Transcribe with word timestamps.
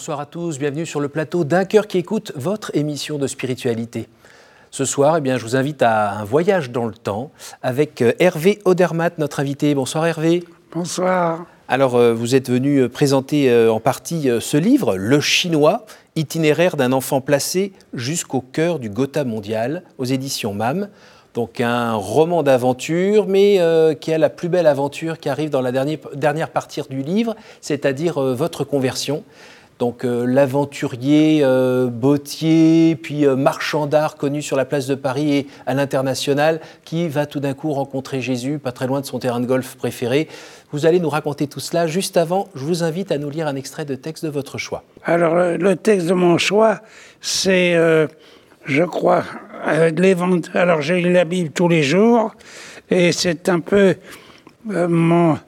Bonsoir 0.00 0.20
à 0.20 0.24
tous, 0.24 0.58
bienvenue 0.58 0.86
sur 0.86 0.98
le 0.98 1.10
plateau 1.10 1.44
d'un 1.44 1.66
cœur 1.66 1.86
qui 1.86 1.98
écoute 1.98 2.32
votre 2.34 2.74
émission 2.74 3.18
de 3.18 3.26
spiritualité. 3.26 4.08
Ce 4.70 4.86
soir, 4.86 5.18
eh 5.18 5.20
bien, 5.20 5.36
je 5.36 5.44
vous 5.44 5.56
invite 5.56 5.82
à 5.82 6.12
un 6.12 6.24
voyage 6.24 6.70
dans 6.70 6.86
le 6.86 6.94
temps 6.94 7.30
avec 7.62 8.00
euh, 8.00 8.14
Hervé 8.18 8.60
Odermatt, 8.64 9.18
notre 9.18 9.40
invité. 9.40 9.74
Bonsoir 9.74 10.06
Hervé. 10.06 10.42
Bonsoir. 10.72 11.44
Alors, 11.68 11.96
euh, 11.96 12.14
vous 12.14 12.34
êtes 12.34 12.48
venu 12.48 12.78
euh, 12.78 12.88
présenter 12.88 13.54
en 13.68 13.78
partie 13.78 14.30
ce 14.40 14.56
livre, 14.56 14.96
Le 14.96 15.20
Chinois, 15.20 15.84
itinéraire 16.16 16.76
d'un 16.76 16.92
enfant 16.92 17.20
placé 17.20 17.74
jusqu'au 17.92 18.40
cœur 18.40 18.78
du 18.78 18.88
Gotha 18.88 19.24
mondial, 19.24 19.82
aux 19.98 20.06
éditions 20.06 20.54
MAM. 20.54 20.88
Donc 21.34 21.60
un 21.60 21.92
roman 21.92 22.42
d'aventure, 22.42 23.26
mais 23.28 23.60
qui 24.00 24.12
a 24.12 24.18
la 24.18 24.30
plus 24.30 24.48
belle 24.48 24.66
aventure 24.66 25.18
qui 25.18 25.28
arrive 25.28 25.50
dans 25.50 25.60
la 25.60 25.70
dernière, 25.70 25.98
dernière 26.14 26.48
partie 26.48 26.80
du 26.88 27.02
livre, 27.02 27.36
c'est-à-dire 27.60 28.18
votre 28.18 28.64
conversion. 28.64 29.22
Donc 29.80 30.04
euh, 30.04 30.26
l'aventurier, 30.26 31.40
euh, 31.42 31.86
bottier, 31.86 32.96
puis 32.96 33.26
euh, 33.26 33.34
marchand 33.34 33.86
d'art 33.86 34.16
connu 34.16 34.42
sur 34.42 34.58
la 34.58 34.66
place 34.66 34.86
de 34.86 34.94
Paris 34.94 35.32
et 35.32 35.46
à 35.64 35.72
l'international, 35.72 36.60
qui 36.84 37.08
va 37.08 37.24
tout 37.24 37.40
d'un 37.40 37.54
coup 37.54 37.72
rencontrer 37.72 38.20
Jésus, 38.20 38.58
pas 38.58 38.72
très 38.72 38.86
loin 38.86 39.00
de 39.00 39.06
son 39.06 39.18
terrain 39.18 39.40
de 39.40 39.46
golf 39.46 39.76
préféré. 39.76 40.28
Vous 40.70 40.84
allez 40.84 41.00
nous 41.00 41.08
raconter 41.08 41.46
tout 41.46 41.60
cela. 41.60 41.86
Juste 41.86 42.18
avant, 42.18 42.48
je 42.54 42.62
vous 42.62 42.84
invite 42.84 43.10
à 43.10 43.16
nous 43.16 43.30
lire 43.30 43.48
un 43.48 43.56
extrait 43.56 43.86
de 43.86 43.94
texte 43.94 44.22
de 44.22 44.28
votre 44.28 44.58
choix. 44.58 44.84
Alors 45.02 45.34
le 45.34 45.76
texte 45.76 46.08
de 46.08 46.12
mon 46.12 46.36
choix, 46.36 46.82
c'est, 47.22 47.74
je 48.66 48.84
crois. 48.84 49.24
Alors 49.64 50.82
j'ai 50.82 51.00
la 51.00 51.24
Bible 51.24 51.50
tous 51.52 51.68
les 51.68 51.82
jours, 51.82 52.34
et 52.90 53.12
c'est 53.12 53.48
un 53.48 53.60
peu 53.60 53.94
mon, 54.66 55.38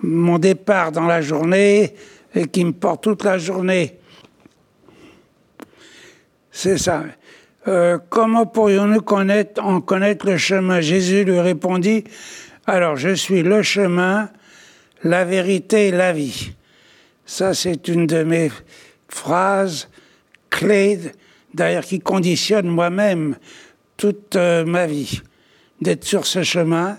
mon 0.00 0.38
départ 0.38 0.92
dans 0.92 1.06
la 1.06 1.20
journée 1.20 1.94
et 2.34 2.46
qui 2.46 2.64
me 2.64 2.72
porte 2.72 3.04
toute 3.04 3.24
la 3.24 3.38
journée. 3.38 3.98
C'est 6.50 6.78
ça. 6.78 7.04
Euh, 7.68 7.98
comment 8.08 8.46
pourrions-nous 8.46 9.02
connaître, 9.02 9.62
en 9.64 9.80
connaître 9.80 10.26
le 10.26 10.36
chemin? 10.36 10.80
Jésus 10.80 11.24
lui 11.24 11.40
répondit, 11.40 12.04
alors 12.66 12.96
je 12.96 13.14
suis 13.14 13.42
le 13.42 13.62
chemin, 13.62 14.30
la 15.04 15.24
vérité 15.24 15.88
et 15.88 15.90
la 15.92 16.12
vie. 16.12 16.52
Ça, 17.24 17.54
c'est 17.54 17.88
une 17.88 18.06
de 18.06 18.24
mes 18.24 18.50
phrases 19.08 19.88
clés, 20.50 20.98
d'ailleurs, 21.54 21.84
qui 21.84 22.00
conditionne 22.00 22.66
moi-même 22.66 23.36
toute 23.96 24.36
euh, 24.36 24.64
ma 24.64 24.86
vie. 24.86 25.22
D'être 25.80 26.04
sur 26.04 26.26
ce 26.26 26.42
chemin, 26.42 26.96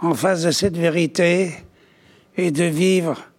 en 0.00 0.14
face 0.14 0.42
de 0.42 0.50
cette 0.50 0.76
vérité, 0.76 1.52
et 2.36 2.50
de 2.50 2.64
vivre 2.64 3.31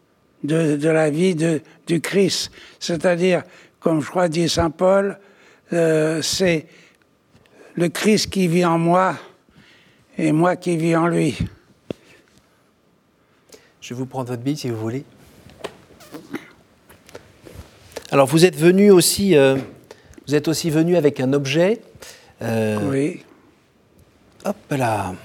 de, 0.43 0.89
la 0.89 1.09
vie 1.09 1.35
de, 1.35 1.61
du 1.87 2.01
Christ. 2.01 2.51
C'est-à-dire, 2.79 3.43
comme 3.79 4.01
je 4.01 4.09
crois 4.09 4.27
dit 4.27 4.49
Saint 4.49 4.69
Paul, 4.69 5.19
euh, 5.71 6.21
c'est 6.21 6.67
le 7.75 7.89
Christ 7.89 8.29
qui 8.29 8.47
vit 8.47 8.65
en 8.65 8.77
moi 8.77 9.15
et 10.17 10.31
moi 10.31 10.55
qui 10.55 10.77
vis 10.77 10.95
en 10.95 11.07
lui. 11.07 11.37
Je 13.81 13.93
vais 13.93 13.99
vous 13.99 14.05
prendre 14.05 14.29
votre 14.29 14.41
bille 14.41 14.57
si 14.57 14.69
vous 14.69 14.77
voulez. 14.77 15.03
Alors 18.11 18.27
vous 18.27 18.45
êtes 18.45 18.55
venu 18.55 18.91
aussi, 18.91 19.35
euh, 19.35 19.57
vous 20.27 20.35
êtes 20.35 20.47
aussi 20.47 20.69
venu 20.69 20.95
avec 20.95 21.19
un 21.19 21.33
objet. 21.33 21.81
Euh, 22.41 22.77
oui. 22.89 23.23
Hop 24.45 24.55
là. 24.71 25.15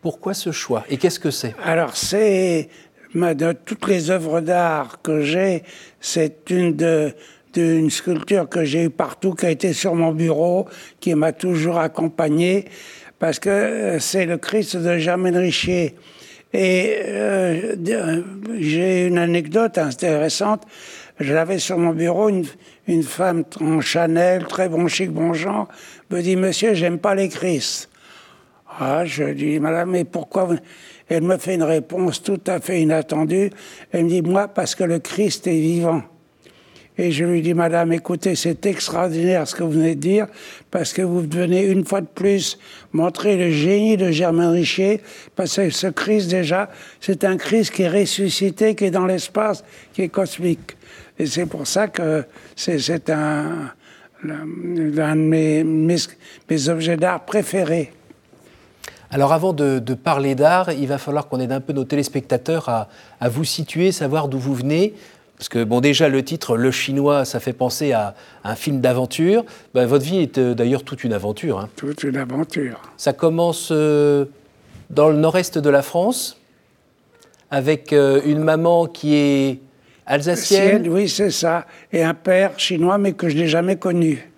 Pourquoi 0.00 0.34
ce 0.34 0.52
choix? 0.52 0.84
Et 0.88 0.96
qu'est-ce 0.96 1.20
que 1.20 1.30
c'est? 1.30 1.54
Alors, 1.64 1.96
c'est 1.96 2.68
de 3.14 3.52
toutes 3.52 3.88
les 3.88 4.10
œuvres 4.10 4.40
d'art 4.40 5.00
que 5.02 5.22
j'ai, 5.22 5.62
c'est 6.00 6.50
une 6.50 6.76
d'une 7.54 7.90
sculpture 7.90 8.48
que 8.48 8.64
j'ai 8.64 8.84
eue 8.84 8.90
partout, 8.90 9.32
qui 9.32 9.46
a 9.46 9.50
été 9.50 9.72
sur 9.72 9.94
mon 9.94 10.12
bureau, 10.12 10.66
qui 11.00 11.14
m'a 11.14 11.32
toujours 11.32 11.78
accompagné, 11.78 12.66
parce 13.18 13.38
que 13.38 13.48
euh, 13.48 13.98
c'est 13.98 14.26
le 14.26 14.36
Christ 14.36 14.76
de 14.76 14.98
Germaine 14.98 15.36
Richier. 15.36 15.96
Et 16.52 16.96
euh, 17.04 18.22
j'ai 18.58 19.06
une 19.06 19.18
anecdote 19.18 19.78
intéressante. 19.78 20.64
J'avais 21.20 21.58
sur 21.58 21.78
mon 21.78 21.92
bureau 21.92 22.28
une, 22.28 22.44
une 22.86 23.02
femme 23.02 23.44
en 23.60 23.80
Chanel, 23.80 24.44
très 24.46 24.68
bon 24.68 24.86
chic, 24.86 25.10
bon 25.10 25.32
genre, 25.32 25.68
me 26.10 26.22
dit 26.22 26.36
Monsieur, 26.36 26.74
j'aime 26.74 26.98
pas 26.98 27.14
les 27.14 27.28
Christ. 27.28 27.87
Ah, 28.68 29.04
je 29.04 29.24
dis, 29.24 29.58
madame, 29.58 29.90
mais 29.90 30.04
pourquoi 30.04 30.50
Elle 31.08 31.22
me 31.22 31.38
fait 31.38 31.54
une 31.54 31.62
réponse 31.62 32.22
tout 32.22 32.40
à 32.46 32.60
fait 32.60 32.82
inattendue. 32.82 33.50
Elle 33.92 34.04
me 34.04 34.10
dit, 34.10 34.22
moi, 34.22 34.48
parce 34.48 34.74
que 34.74 34.84
le 34.84 34.98
Christ 34.98 35.46
est 35.46 35.58
vivant. 35.58 36.02
Et 37.00 37.12
je 37.12 37.24
lui 37.24 37.42
dis, 37.42 37.54
madame, 37.54 37.92
écoutez, 37.92 38.34
c'est 38.34 38.66
extraordinaire 38.66 39.46
ce 39.46 39.54
que 39.54 39.62
vous 39.62 39.70
venez 39.70 39.94
de 39.94 40.00
dire, 40.00 40.26
parce 40.68 40.92
que 40.92 41.00
vous 41.00 41.20
venez 41.20 41.64
une 41.64 41.84
fois 41.84 42.00
de 42.00 42.08
plus 42.08 42.58
montrer 42.92 43.36
le 43.36 43.50
génie 43.50 43.96
de 43.96 44.10
Germain 44.10 44.50
Richier, 44.50 45.00
parce 45.36 45.54
que 45.56 45.70
ce 45.70 45.86
Christ, 45.86 46.28
déjà, 46.28 46.68
c'est 47.00 47.22
un 47.22 47.36
Christ 47.36 47.72
qui 47.72 47.82
est 47.82 47.88
ressuscité, 47.88 48.74
qui 48.74 48.86
est 48.86 48.90
dans 48.90 49.06
l'espace, 49.06 49.62
qui 49.92 50.02
est 50.02 50.08
cosmique. 50.08 50.76
Et 51.20 51.26
c'est 51.26 51.46
pour 51.46 51.68
ça 51.68 51.86
que 51.86 52.24
c'est 52.56 53.10
un, 53.10 53.70
un 54.28 55.16
de 55.16 55.62
mes 56.48 56.68
objets 56.68 56.96
d'art 56.96 57.24
préférés. 57.24 57.92
Alors 59.10 59.32
avant 59.32 59.52
de, 59.52 59.94
parler 59.94 60.34
d'art, 60.34 60.72
il 60.72 60.86
va 60.86 60.98
falloir 60.98 61.28
qu'on 61.28 61.40
aide 61.40 61.52
un 61.52 61.60
peu 61.60 61.72
nos 61.72 61.84
téléspectateurs 61.84 62.68
à, 62.68 63.28
vous 63.28 63.44
situer, 63.44 63.92
savoir 63.92 64.28
d'où 64.28 64.38
vous 64.38 64.54
venez. 64.54 64.94
Parce 65.38 65.48
que 65.48 65.62
bon, 65.62 65.80
déjà 65.80 66.08
le 66.08 66.22
titre 66.24 66.56
Le 66.56 66.70
Chinois, 66.72 67.24
ça 67.24 67.38
fait 67.38 67.52
penser 67.52 67.92
à 67.92 68.14
un 68.42 68.56
film 68.56 68.80
d'aventure. 68.80 69.44
Ben, 69.72 69.86
votre 69.86 70.04
vie 70.04 70.18
est 70.18 70.36
euh, 70.36 70.52
d'ailleurs 70.52 70.82
toute 70.82 71.04
une 71.04 71.12
aventure. 71.12 71.60
Hein. 71.60 71.68
Toute 71.76 72.02
une 72.02 72.16
aventure. 72.16 72.80
Ça 72.96 73.12
commence 73.12 73.68
euh, 73.70 74.24
dans 74.90 75.08
le 75.08 75.16
nord-est 75.16 75.58
de 75.58 75.70
la 75.70 75.82
France, 75.82 76.40
avec 77.52 77.92
euh, 77.92 78.20
une 78.26 78.40
maman 78.40 78.86
qui 78.86 79.14
est 79.14 79.60
alsacienne. 80.06 80.88
Oui, 80.88 81.08
c'est 81.08 81.30
ça. 81.30 81.66
Et 81.92 82.02
un 82.02 82.14
père 82.14 82.58
chinois, 82.58 82.98
mais 82.98 83.12
que 83.12 83.28
je 83.28 83.36
n'ai 83.36 83.46
jamais 83.46 83.76
connu 83.76 84.28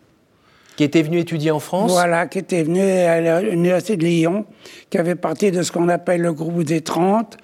qui 0.81 0.85
était 0.85 1.03
venu 1.03 1.19
étudier 1.19 1.51
en 1.51 1.61
France 1.61 1.93
Voilà, 1.93 2.27
qui 2.27 2.39
était 2.39 2.63
venu 2.63 2.81
à 2.81 3.43
l'Université 3.43 3.99
de 3.99 4.05
Lyon, 4.07 4.47
qui 4.89 4.97
avait 4.97 5.15
parti 5.15 5.51
de 5.51 5.61
ce 5.61 5.71
qu'on 5.73 5.91
appelle 5.91 6.23
le 6.23 6.33
groupe 6.33 6.63
des 6.65 6.81
30. 6.81 7.37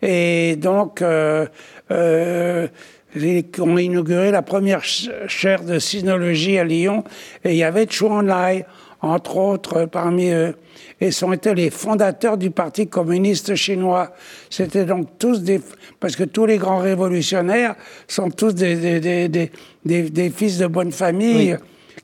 Et 0.00 0.54
donc, 0.54 1.02
euh, 1.02 1.44
euh, 1.90 2.68
on 3.58 3.76
a 3.76 3.82
inauguré 3.82 4.30
la 4.30 4.42
première 4.42 4.84
chaire 4.84 5.64
de 5.64 5.80
sinologie 5.80 6.56
à 6.56 6.62
Lyon, 6.62 7.02
et 7.42 7.50
il 7.50 7.56
y 7.56 7.64
avait 7.64 7.88
Chou 7.90 8.06
Enlai, 8.06 8.64
entre 9.00 9.38
autres, 9.38 9.86
parmi 9.86 10.30
eux. 10.30 10.54
Et 11.00 11.10
sont 11.10 11.32
été 11.32 11.52
les 11.52 11.70
fondateurs 11.70 12.38
du 12.38 12.52
Parti 12.52 12.86
communiste 12.86 13.56
chinois. 13.56 14.12
C'était 14.50 14.84
donc 14.84 15.18
tous 15.18 15.42
des... 15.42 15.60
Parce 15.98 16.14
que 16.14 16.22
tous 16.22 16.46
les 16.46 16.58
grands 16.58 16.78
révolutionnaires 16.78 17.74
sont 18.06 18.30
tous 18.30 18.54
des, 18.54 19.00
des, 19.00 19.28
des, 19.28 19.50
des 19.84 20.30
fils 20.30 20.58
de 20.58 20.68
bonne 20.68 20.92
famille. 20.92 21.58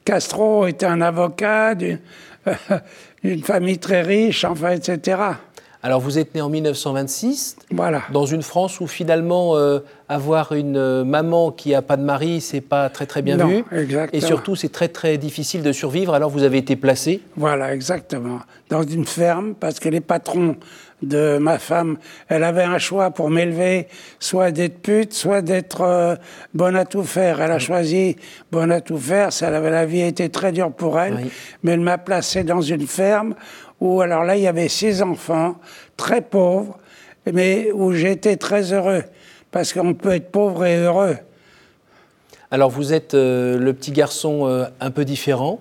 Castro 0.04 0.66
était 0.66 0.86
un 0.86 1.00
avocat 1.00 1.74
d'une 1.74 1.98
famille 3.44 3.78
très 3.78 4.02
riche, 4.02 4.44
enfin, 4.44 4.70
etc. 4.70 5.18
Alors 5.82 6.00
vous 6.00 6.18
êtes 6.18 6.34
né 6.34 6.42
en 6.42 6.50
1926, 6.50 7.56
voilà. 7.70 8.02
dans 8.12 8.26
une 8.26 8.42
France 8.42 8.80
où 8.80 8.86
finalement 8.86 9.56
euh, 9.56 9.78
avoir 10.10 10.52
une 10.52 10.76
euh, 10.76 11.04
maman 11.04 11.52
qui 11.52 11.70
n'a 11.70 11.80
pas 11.80 11.96
de 11.96 12.02
mari, 12.02 12.42
c'est 12.42 12.60
pas 12.60 12.90
très 12.90 13.06
très 13.06 13.22
bien 13.22 13.38
vu. 13.38 13.64
Exactement. 13.72 14.08
Et 14.12 14.20
surtout, 14.20 14.56
c'est 14.56 14.68
très 14.68 14.88
très 14.88 15.16
difficile 15.16 15.62
de 15.62 15.72
survivre. 15.72 16.12
Alors 16.12 16.28
vous 16.28 16.42
avez 16.42 16.58
été 16.58 16.76
placé. 16.76 17.22
Voilà, 17.34 17.72
exactement, 17.72 18.40
dans 18.68 18.82
une 18.82 19.06
ferme 19.06 19.54
parce 19.54 19.80
que 19.80 19.88
les 19.88 20.00
patrons 20.00 20.56
de 21.02 21.38
ma 21.38 21.58
femme, 21.58 21.98
elle 22.28 22.44
avait 22.44 22.62
un 22.62 22.78
choix 22.78 23.10
pour 23.10 23.30
m'élever, 23.30 23.88
soit 24.18 24.50
d'être 24.50 24.80
pute, 24.82 25.12
soit 25.12 25.42
d'être 25.42 25.80
euh, 25.82 26.16
bonne 26.54 26.76
à 26.76 26.84
tout 26.84 27.04
faire. 27.04 27.40
Elle 27.40 27.52
a 27.52 27.58
choisi 27.58 28.16
bonne 28.52 28.72
à 28.72 28.80
tout 28.80 28.98
faire. 28.98 29.32
Ça, 29.32 29.50
la 29.50 29.86
vie 29.86 30.02
a 30.02 30.06
été 30.06 30.28
très 30.28 30.52
dure 30.52 30.72
pour 30.72 31.00
elle, 31.00 31.26
mais 31.62 31.72
elle 31.72 31.80
m'a 31.80 31.98
placé 31.98 32.44
dans 32.44 32.60
une 32.60 32.86
ferme 32.86 33.34
où, 33.80 34.00
alors 34.00 34.24
là, 34.24 34.36
il 34.36 34.42
y 34.42 34.46
avait 34.46 34.68
six 34.68 35.02
enfants, 35.02 35.56
très 35.96 36.20
pauvres, 36.20 36.78
mais 37.32 37.70
où 37.72 37.92
j'étais 37.92 38.36
très 38.36 38.72
heureux, 38.72 39.02
parce 39.50 39.72
qu'on 39.72 39.94
peut 39.94 40.12
être 40.12 40.30
pauvre 40.30 40.64
et 40.64 40.76
heureux. 40.76 41.16
Alors 42.52 42.68
vous 42.68 42.92
êtes 42.92 43.14
euh, 43.14 43.58
le 43.58 43.72
petit 43.72 43.92
garçon 43.92 44.48
euh, 44.48 44.64
un 44.80 44.90
peu 44.90 45.04
différent, 45.04 45.60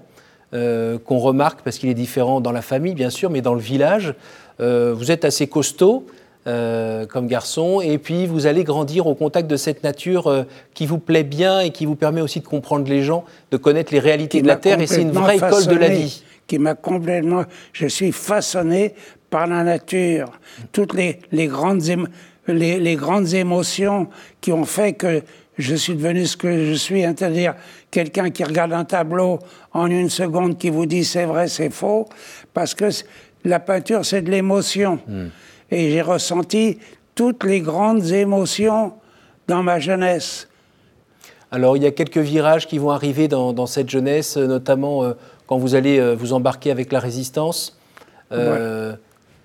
qu'on 0.51 1.19
remarque 1.19 1.61
parce 1.61 1.77
qu'il 1.77 1.89
est 1.89 1.93
différent 1.93 2.41
dans 2.41 2.51
la 2.51 2.61
famille, 2.61 2.95
bien 2.95 3.09
sûr, 3.09 3.29
mais 3.29 3.41
dans 3.41 3.53
le 3.53 3.61
village. 3.61 4.15
Euh, 4.61 4.93
vous 4.95 5.11
êtes 5.11 5.25
assez 5.25 5.47
costaud 5.47 6.05
euh, 6.47 7.05
comme 7.05 7.27
garçon, 7.27 7.81
et 7.81 7.97
puis 7.97 8.25
vous 8.25 8.45
allez 8.47 8.63
grandir 8.63 9.07
au 9.07 9.15
contact 9.15 9.49
de 9.49 9.55
cette 9.55 9.83
nature 9.83 10.27
euh, 10.27 10.43
qui 10.73 10.85
vous 10.85 10.97
plaît 10.97 11.23
bien 11.23 11.59
et 11.59 11.71
qui 11.71 11.85
vous 11.85 11.95
permet 11.95 12.21
aussi 12.21 12.39
de 12.39 12.45
comprendre 12.45 12.89
les 12.89 13.03
gens, 13.03 13.25
de 13.51 13.57
connaître 13.57 13.93
les 13.93 13.99
réalités 13.99 14.41
de 14.41 14.47
la 14.47 14.55
Terre, 14.55 14.79
et 14.81 14.87
c'est 14.87 15.01
une 15.01 15.11
vraie 15.11 15.37
école 15.37 15.65
de 15.65 15.75
la 15.75 15.89
vie. 15.89 16.23
Qui 16.47 16.57
m'a 16.57 16.73
complètement. 16.73 17.43
Je 17.73 17.85
suis 17.85 18.11
façonné 18.11 18.95
par 19.29 19.45
la 19.45 19.63
nature, 19.63 20.31
toutes 20.71 20.95
les, 20.95 21.19
les 21.31 21.45
grandes, 21.45 21.83
les, 22.47 22.79
les, 22.79 22.95
grandes 22.95 23.33
émotions 23.35 24.07
qui 24.41 24.51
ont 24.51 24.65
fait 24.65 24.93
que 24.93 25.21
je 25.59 25.75
suis 25.75 25.93
devenu 25.93 26.25
ce 26.25 26.37
que 26.37 26.65
je 26.65 26.73
suis, 26.73 27.01
c'est-à-dire 27.01 27.53
quelqu'un 27.91 28.29
qui 28.31 28.43
regarde 28.43 28.73
un 28.73 28.85
tableau 28.85 29.39
en 29.73 29.87
une 29.87 30.09
seconde 30.09 30.57
qui 30.57 30.69
vous 30.69 30.85
dit 30.85 31.03
c'est 31.03 31.25
vrai, 31.25 31.47
c'est 31.47 31.69
faux, 31.69 32.07
parce 32.53 32.73
que 32.73 32.85
la 33.43 33.59
peinture, 33.59 34.05
c'est 34.05 34.21
de 34.21 34.31
l'émotion. 34.31 34.99
Hmm. 35.07 35.27
Et 35.69 35.91
j'ai 35.91 36.01
ressenti 36.01 36.79
toutes 37.13 37.43
les 37.43 37.61
grandes 37.61 38.05
émotions 38.07 38.93
dans 39.47 39.61
ma 39.61 39.79
jeunesse. 39.79 40.47
Alors, 41.51 41.75
il 41.75 41.83
y 41.83 41.87
a 41.87 41.91
quelques 41.91 42.17
virages 42.17 42.67
qui 42.67 42.77
vont 42.77 42.91
arriver 42.91 43.27
dans, 43.27 43.65
cette 43.65 43.89
jeunesse, 43.89 44.37
notamment 44.37 45.03
euh, 45.03 45.13
quand 45.47 45.57
vous 45.57 45.75
allez 45.75 45.99
euh, 45.99 46.15
vous 46.15 46.33
embarquer 46.33 46.71
avec 46.71 46.91
la 46.91 46.99
résistance. 46.99 47.77
Euh, 48.31 48.95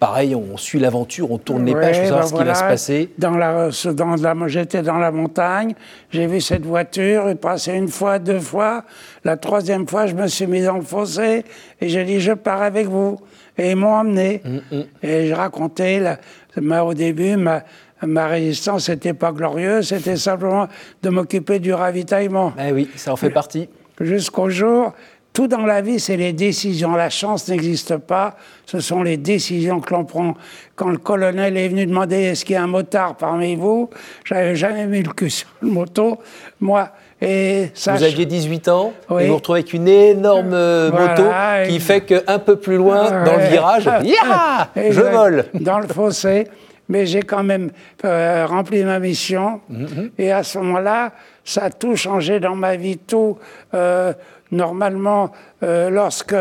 pareil, 0.04 0.34
on 0.34 0.58
suit 0.58 0.78
l'aventure, 0.78 1.30
on 1.30 1.38
tourne 1.38 1.64
les 1.64 1.72
pages 1.72 1.98
pour 1.98 2.08
savoir 2.08 2.22
ben 2.22 2.28
ce 2.28 2.34
qui 2.34 2.44
va 2.44 2.54
se 2.54 2.64
passer. 2.64 3.10
Dans 3.16 3.36
la, 3.38 3.70
dans 3.94 4.16
la, 4.16 4.48
J'étais 4.48 4.82
dans 4.82 4.98
la 4.98 5.10
montagne, 5.10 5.74
j'ai 6.10 6.26
vu 6.26 6.42
cette 6.42 6.66
voiture, 6.66 7.30
il 7.30 7.36
passait 7.36 7.76
une 7.76 7.88
fois, 7.88 8.18
deux 8.18 8.40
fois. 8.40 8.84
La 9.24 9.38
troisième 9.38 9.88
fois, 9.88 10.06
je 10.06 10.14
me 10.14 10.26
suis 10.26 10.46
mis 10.46 10.62
dans 10.62 10.76
le 10.76 10.82
fossé 10.82 11.44
et 11.80 11.88
j'ai 11.88 12.04
dit, 12.04 12.20
je 12.20 12.32
pars 12.32 12.60
avec 12.60 12.86
vous. 12.86 13.18
Et 13.56 13.70
ils 13.70 13.76
m'ont 13.76 13.94
emmené. 13.94 14.42
Mm, 14.44 14.76
mm. 14.76 14.84
Et 15.02 15.28
je 15.28 15.34
racontais, 15.34 16.00
la, 16.00 16.84
au 16.84 16.92
début, 16.92 17.36
ma, 17.36 17.62
ma 18.02 18.26
résistance 18.26 18.90
n'était 18.90 19.14
pas 19.14 19.32
glorieuse, 19.32 19.88
c'était 19.88 20.16
simplement 20.16 20.68
de 21.02 21.08
m'occuper 21.08 21.60
du 21.60 21.72
ravitaillement. 21.72 22.52
Eh 22.58 22.72
oui, 22.72 22.90
ça 22.96 23.12
en 23.12 23.16
fait 23.16 23.30
partie. 23.30 23.70
Jusqu'au 24.00 24.50
jour 24.50 24.92
tout 25.34 25.48
dans 25.48 25.66
la 25.66 25.82
vie, 25.82 25.98
c'est 25.98 26.16
les 26.16 26.32
décisions. 26.32 26.94
La 26.94 27.10
chance 27.10 27.48
n'existe 27.48 27.96
pas. 27.98 28.36
Ce 28.66 28.78
sont 28.78 29.02
les 29.02 29.16
décisions 29.16 29.80
que 29.80 29.92
l'on 29.92 30.04
prend. 30.04 30.36
Quand 30.76 30.88
le 30.88 30.96
colonel 30.96 31.56
est 31.56 31.68
venu 31.68 31.84
demander 31.86 32.16
est-ce 32.16 32.44
qu'il 32.44 32.54
y 32.54 32.56
a 32.56 32.62
un 32.62 32.68
motard 32.68 33.16
parmi 33.16 33.56
vous, 33.56 33.90
j'avais 34.24 34.54
jamais 34.54 34.86
mis 34.86 35.02
le 35.02 35.12
cul 35.12 35.30
sur 35.30 35.48
le 35.60 35.68
moto. 35.68 36.18
Moi, 36.60 36.88
et 37.20 37.70
ça, 37.74 37.94
vous 37.94 38.04
aviez 38.04 38.26
18 38.26 38.68
ans 38.68 38.92
et 39.10 39.24
vous 39.24 39.26
vous 39.26 39.36
retrouvez 39.36 39.60
avec 39.60 39.72
une 39.72 39.88
énorme 39.88 40.52
euh, 40.52 40.92
moto 40.92 41.24
qui 41.68 41.80
fait 41.80 42.02
qu'un 42.02 42.38
peu 42.38 42.56
plus 42.56 42.76
loin, 42.76 43.24
dans 43.24 43.36
le 43.36 43.48
virage, 43.48 43.90
je 44.76 45.00
vole. 45.00 45.46
Dans 45.54 45.80
le 45.80 45.88
fossé. 45.88 46.46
Mais 46.88 47.06
j'ai 47.06 47.22
quand 47.22 47.42
même 47.42 47.70
euh, 48.04 48.46
rempli 48.46 48.84
ma 48.84 48.98
mission. 48.98 49.60
Mm-hmm. 49.72 50.10
Et 50.18 50.30
à 50.30 50.42
ce 50.42 50.58
moment-là, 50.58 51.12
ça 51.44 51.64
a 51.64 51.70
tout 51.70 51.96
changé 51.96 52.40
dans 52.40 52.54
ma 52.54 52.76
vie. 52.76 52.98
Tout. 52.98 53.38
Euh, 53.74 54.12
normalement, 54.54 55.30
euh, 55.62 55.90
lorsque 55.90 56.36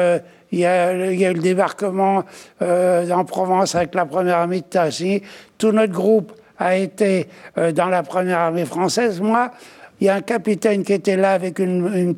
il 0.51 0.59
y, 0.59 0.65
a, 0.65 0.94
eu 0.94 1.33
le 1.33 1.39
débarquement 1.39 2.23
euh, 2.61 3.09
en 3.09 3.25
Provence 3.25 3.75
avec 3.75 3.95
la 3.95 4.05
première 4.05 4.38
armée 4.38 4.61
de 4.61 4.65
Tassi, 4.65 5.23
tout 5.57 5.71
notre 5.71 5.91
groupe 5.91 6.31
a 6.59 6.77
été 6.77 7.27
euh, 7.57 7.71
dans 7.71 7.88
la 7.88 8.03
première 8.03 8.39
armée 8.39 8.65
française. 8.65 9.19
Moi, 9.19 9.51
il 10.00 10.07
y 10.07 10.09
a 10.09 10.15
un 10.15 10.21
capitaine 10.21 10.83
qui 10.83 10.94
était 10.94 11.17
là 11.17 11.33
avec 11.33 11.59
une... 11.59 12.15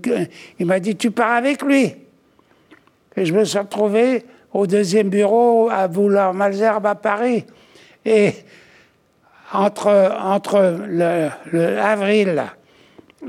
il 0.59 0.65
m'a 0.65 0.79
dit, 0.79 0.95
tu 0.95 1.11
pars 1.11 1.31
avec 1.31 1.61
lui. 1.61 1.95
Et 3.15 3.25
je 3.25 3.33
me 3.33 3.45
suis 3.45 3.59
retrouvé 3.59 4.25
au 4.51 4.67
deuxième 4.67 5.09
bureau 5.09 5.69
à 5.69 5.87
Boulard-Malzerbe 5.87 6.85
à 6.85 6.95
Paris. 6.95 7.45
Et 8.03 8.33
entre, 9.53 10.11
entre 10.21 10.57
avril 11.81 12.43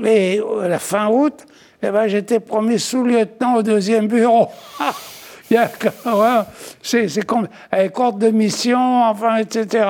et 0.03 0.41
la 0.63 0.79
fin 0.79 1.07
août, 1.09 1.45
eh 1.81 1.89
ben, 1.89 2.07
j'étais 2.07 2.39
promis 2.39 2.79
sous-lieutenant 2.79 3.55
au 3.55 3.63
deuxième 3.63 4.07
bureau. 4.07 4.49
c'est 6.81 7.25
comme 7.25 7.47
avec 7.71 7.97
ordre 7.99 8.19
de 8.19 8.29
mission, 8.29 9.03
enfin, 9.03 9.37
etc. 9.37 9.85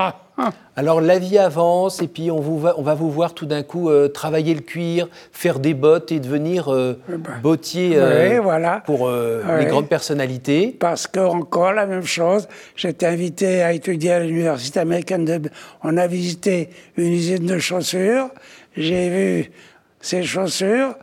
Alors 0.75 1.01
la 1.01 1.17
vie 1.17 1.39
avance 1.39 1.99
et 2.03 2.07
puis 2.07 2.29
on, 2.29 2.39
vous 2.39 2.59
va, 2.59 2.75
on 2.77 2.83
va 2.83 2.93
vous 2.93 3.09
voir 3.09 3.33
tout 3.33 3.47
d'un 3.47 3.63
coup 3.63 3.89
euh, 3.89 4.07
travailler 4.07 4.53
le 4.53 4.61
cuir, 4.61 5.09
faire 5.31 5.57
des 5.59 5.73
bottes 5.73 6.11
et 6.11 6.19
devenir 6.19 6.71
euh, 6.71 7.01
eh 7.11 7.17
ben, 7.17 7.39
bottier 7.41 7.93
euh, 7.95 8.39
voilà. 8.39 8.83
pour 8.85 9.09
les 9.09 9.65
grandes 9.65 9.89
personnalités. 9.89 10.77
Parce 10.79 11.07
que 11.07 11.19
encore 11.19 11.73
la 11.73 11.87
même 11.87 12.05
chose, 12.05 12.47
j'étais 12.75 13.07
invité 13.07 13.63
à 13.63 13.73
étudier 13.73 14.11
à 14.11 14.19
l'université 14.19 14.79
américaine 14.79 15.25
de... 15.25 15.49
On 15.83 15.97
a 15.97 16.05
visité 16.05 16.69
une 16.97 17.13
usine 17.13 17.47
de 17.47 17.57
chaussures, 17.57 18.29
j'ai 18.75 19.09
vu 19.09 19.51
ces 19.99 20.23
chaussures, 20.23 20.95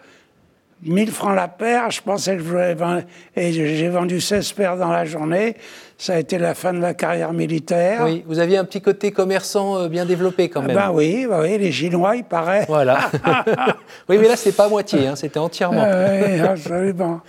1000 0.82 1.10
francs 1.10 1.34
la 1.34 1.48
paire, 1.48 1.90
je 1.90 2.02
pensais 2.02 2.36
que 2.36 2.42
je 2.42 2.48
voulais 2.48 2.74
vendre, 2.74 3.02
et 3.36 3.52
j'ai 3.52 3.88
vendu 3.88 4.20
16 4.20 4.52
paires 4.52 4.76
dans 4.76 4.90
la 4.90 5.04
journée. 5.04 5.56
Ça 5.96 6.14
a 6.14 6.18
été 6.18 6.38
la 6.38 6.54
fin 6.54 6.72
de 6.72 6.80
la 6.80 6.92
carrière 6.92 7.32
militaire. 7.32 8.02
Oui, 8.04 8.24
vous 8.26 8.40
aviez 8.40 8.58
un 8.58 8.64
petit 8.64 8.82
côté 8.82 9.12
commerçant 9.12 9.78
euh, 9.78 9.88
bien 9.88 10.04
développé 10.04 10.48
quand 10.48 10.60
même. 10.60 10.76
Ben 10.76 10.90
oui, 10.92 11.24
bah 11.28 11.38
oui, 11.40 11.56
les 11.56 11.70
Chinois, 11.70 12.16
il 12.16 12.24
paraît. 12.24 12.64
Voilà. 12.68 13.10
oui, 14.08 14.18
mais 14.18 14.28
là, 14.28 14.36
c'est 14.36 14.56
pas 14.56 14.68
moitié, 14.68 15.06
hein, 15.06 15.16
c'était 15.16 15.38
entièrement. 15.38 15.86
oui, 15.86 16.40
absolument. 16.40 17.20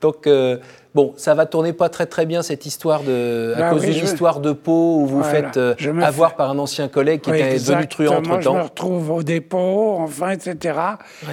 Donc, 0.00 0.26
euh, 0.26 0.58
Bon, 0.94 1.12
ça 1.16 1.34
va 1.34 1.44
tourner 1.44 1.72
pas 1.72 1.88
très 1.88 2.06
très 2.06 2.24
bien 2.24 2.42
cette 2.42 2.66
histoire 2.66 3.02
de 3.02 3.52
à 3.56 3.60
bah 3.60 3.70
cause 3.70 3.82
d'une 3.82 4.04
histoire 4.04 4.38
de 4.38 4.52
peau 4.52 5.00
où 5.00 5.06
vous 5.06 5.24
faites 5.24 5.56
euh, 5.56 5.74
avoir 6.00 6.36
par 6.36 6.50
un 6.50 6.58
ancien 6.58 6.86
collègue 6.86 7.20
qui 7.20 7.30
était 7.30 7.58
devenu 7.58 7.88
truand 7.88 8.18
entre 8.18 8.38
temps. 8.38 8.52
Je 8.52 8.58
me 8.58 8.62
retrouve 8.62 9.10
au 9.10 9.22
dépôt, 9.24 9.96
enfin, 9.98 10.30
etc. 10.30 10.78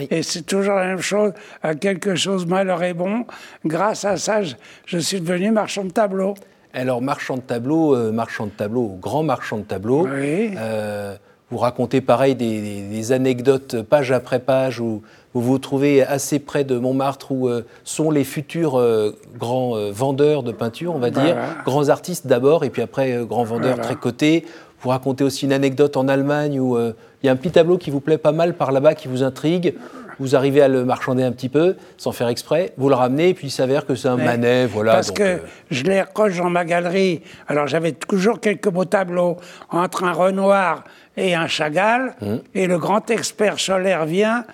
Et 0.09 0.23
c'est 0.23 0.41
toujours 0.41 0.73
la 0.73 0.87
même 0.87 1.01
chose. 1.01 1.33
À 1.61 1.75
quelque 1.75 2.15
chose 2.15 2.47
malheur 2.47 2.81
et 2.81 2.95
bon. 2.95 3.25
Grâce 3.63 4.03
à 4.03 4.17
ça, 4.17 4.41
je, 4.41 4.97
suis 4.97 5.21
devenu 5.21 5.51
marchand 5.51 5.83
de 5.83 5.91
tableaux. 5.91 6.33
Alors 6.73 7.03
marchand 7.03 7.35
de 7.35 7.41
tableaux, 7.41 7.95
euh, 7.95 8.11
marchand 8.11 8.47
de 8.47 8.51
tableaux, 8.51 8.97
grand 8.99 9.21
marchand 9.21 9.59
de 9.59 9.63
tableaux. 9.63 10.07
Euh, 10.07 11.17
vous 11.51 11.57
racontez 11.57 12.00
pareil 12.00 12.33
des, 12.36 12.81
des, 12.89 13.12
anecdotes 13.12 13.81
page 13.81 14.12
après 14.12 14.39
page 14.39 14.80
où 14.80 15.01
vous 15.33 15.42
vous 15.42 15.59
trouvez 15.59 16.01
assez 16.01 16.39
près 16.39 16.63
de 16.63 16.77
Montmartre 16.77 17.31
où 17.31 17.50
euh, 17.50 17.65
sont 17.83 18.09
les 18.09 18.24
futurs 18.24 18.80
euh, 18.80 19.15
grands 19.38 19.75
euh, 19.75 19.92
vendeurs 19.92 20.44
de 20.44 20.51
peinture, 20.51 20.95
on 20.95 21.00
va 21.00 21.09
dire, 21.09 21.36
grands 21.65 21.89
artistes 21.89 22.25
d'abord 22.25 22.63
et 22.63 22.69
puis 22.69 22.81
après 22.81 23.25
grands 23.25 23.44
vendeurs 23.44 23.80
très 23.80 23.95
cotés. 23.95 24.45
Vous 24.81 24.89
racontez 24.89 25.24
aussi 25.24 25.45
une 25.45 25.53
anecdote 25.53 25.95
en 25.98 26.07
Allemagne 26.07 26.59
où 26.59 26.77
il 26.80 27.25
y 27.25 27.30
a 27.30 27.31
un 27.31 27.36
petit 27.36 27.51
tableau 27.51 27.77
qui 27.77 27.92
vous 27.92 28.00
plaît 28.00 28.18
pas 28.18 28.31
mal 28.31 28.56
par 28.56 28.71
là-bas, 28.71 28.95
qui 28.95 29.07
vous 29.07 29.21
intrigue. 29.21 29.75
Vous 30.21 30.35
arrivez 30.35 30.61
à 30.61 30.68
le 30.68 30.85
marchander 30.85 31.23
un 31.23 31.31
petit 31.31 31.49
peu, 31.49 31.75
sans 31.97 32.11
faire 32.11 32.30
exprès, 32.30 32.73
vous 32.78 32.87
le 32.87 32.95
ramenez, 32.95 33.30
et 33.30 33.33
puis 33.33 33.47
il 33.47 33.51
s'avère 33.51 33.85
que 33.85 33.95
c'est 33.95 34.07
un 34.07 34.18
Manet, 34.18 34.68
voilà. 34.68 34.94
Parce 34.94 35.11
que 35.11 35.42
je 35.69 35.83
les 35.83 36.01
recroche 36.01 36.37
dans 36.37 36.49
ma 36.49 36.63
galerie. 36.63 37.21
Alors 37.47 37.68
j'avais 37.68 37.92
toujours 37.92 38.40
quelques 38.40 38.69
beaux 38.69 38.85
tableaux 38.85 39.37
entre 39.69 40.04
un 40.04 40.13
Renoir 40.13 40.83
et 41.18 41.35
un 41.35 41.47
Chagall, 41.47 42.16
hum. 42.21 42.42
et 42.54 42.68
le 42.68 42.78
grand 42.78 43.09
expert 43.09 43.59
Scholler 43.59 43.97
vient 44.06 44.45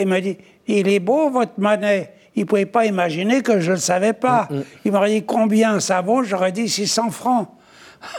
il 0.00 0.06
m'a 0.06 0.20
dit, 0.20 0.38
il 0.66 0.88
est 0.88 1.00
beau 1.00 1.30
votre 1.30 1.58
Manet. 1.58 2.12
Il 2.34 2.42
ne 2.42 2.46
pouvait 2.46 2.66
pas 2.66 2.86
imaginer 2.86 3.42
que 3.42 3.60
je 3.60 3.70
ne 3.70 3.74
le 3.74 3.80
savais 3.80 4.14
pas. 4.14 4.48
Mm, 4.50 4.56
mm. 4.56 4.64
Il 4.86 4.92
m'aurait 4.92 5.10
dit 5.10 5.24
combien 5.24 5.80
ça 5.80 6.00
vaut, 6.00 6.22
j'aurais 6.22 6.52
dit 6.52 6.68
600 6.68 7.10
francs. 7.10 7.48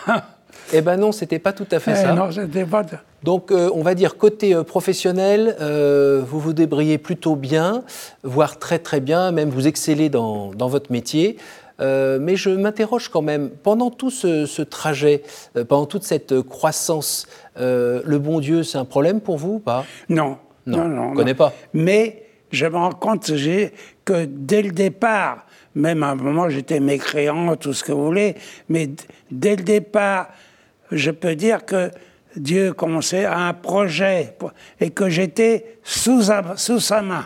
eh 0.71 0.81
ben 0.81 0.97
non, 0.97 1.11
c'était 1.11 1.39
pas 1.39 1.53
tout 1.53 1.67
à 1.71 1.79
fait 1.79 1.91
eh 1.93 1.95
ça. 1.95 2.13
Non, 2.13 2.29
pas. 2.69 2.83
Donc, 3.23 3.51
euh, 3.51 3.69
on 3.73 3.81
va 3.81 3.95
dire 3.95 4.17
côté 4.17 4.53
euh, 4.53 4.63
professionnel, 4.63 5.55
euh, 5.61 6.21
vous 6.25 6.39
vous 6.39 6.53
débrouillez 6.53 6.97
plutôt 6.97 7.35
bien, 7.35 7.83
voire 8.23 8.59
très 8.59 8.79
très 8.79 8.99
bien, 8.99 9.31
même 9.31 9.49
vous 9.49 9.67
excellez 9.67 10.09
dans, 10.09 10.51
votre 10.59 10.91
métier. 10.91 11.37
mais 11.79 12.35
je 12.35 12.49
m'interroge 12.49 13.09
quand 13.09 13.21
même, 13.21 13.49
pendant 13.49 13.89
tout 13.89 14.11
ce, 14.11 14.45
ce 14.45 14.61
trajet, 14.61 15.23
pendant 15.67 15.85
toute 15.85 16.03
cette 16.03 16.41
croissance, 16.41 17.27
le 17.57 18.17
bon 18.17 18.39
Dieu, 18.39 18.63
c'est 18.63 18.77
un 18.77 18.85
problème 18.85 19.19
pour 19.19 19.37
vous 19.37 19.55
ou 19.55 19.59
pas? 19.59 19.85
Non, 20.09 20.37
non, 20.65 20.87
non, 20.87 21.11
ne 21.11 21.15
connais 21.15 21.33
pas. 21.33 21.53
Mais 21.73 22.23
je 22.51 22.65
me 22.65 22.77
rends 22.77 22.91
compte 22.91 23.31
que 24.05 24.25
dès 24.25 24.61
le 24.61 24.71
départ, 24.71 25.45
même 25.75 26.03
à 26.03 26.11
un 26.11 26.15
moment 26.15 26.49
j'étais 26.49 26.79
mécréant, 26.79 27.55
tout 27.55 27.73
ce 27.73 27.83
que 27.83 27.91
vous 27.91 28.05
voulez, 28.05 28.35
mais 28.69 28.89
dès 29.31 29.55
le 29.55 29.63
départ, 29.63 30.29
je 30.95 31.11
peux 31.11 31.35
dire 31.35 31.65
que 31.65 31.91
Dieu 32.35 32.73
commençait 32.73 33.25
à 33.25 33.39
un 33.39 33.53
projet 33.53 34.35
et 34.79 34.89
que 34.89 35.09
j'étais 35.09 35.77
sous, 35.83 36.23
sous 36.55 36.79
sa 36.79 37.01
main. 37.01 37.25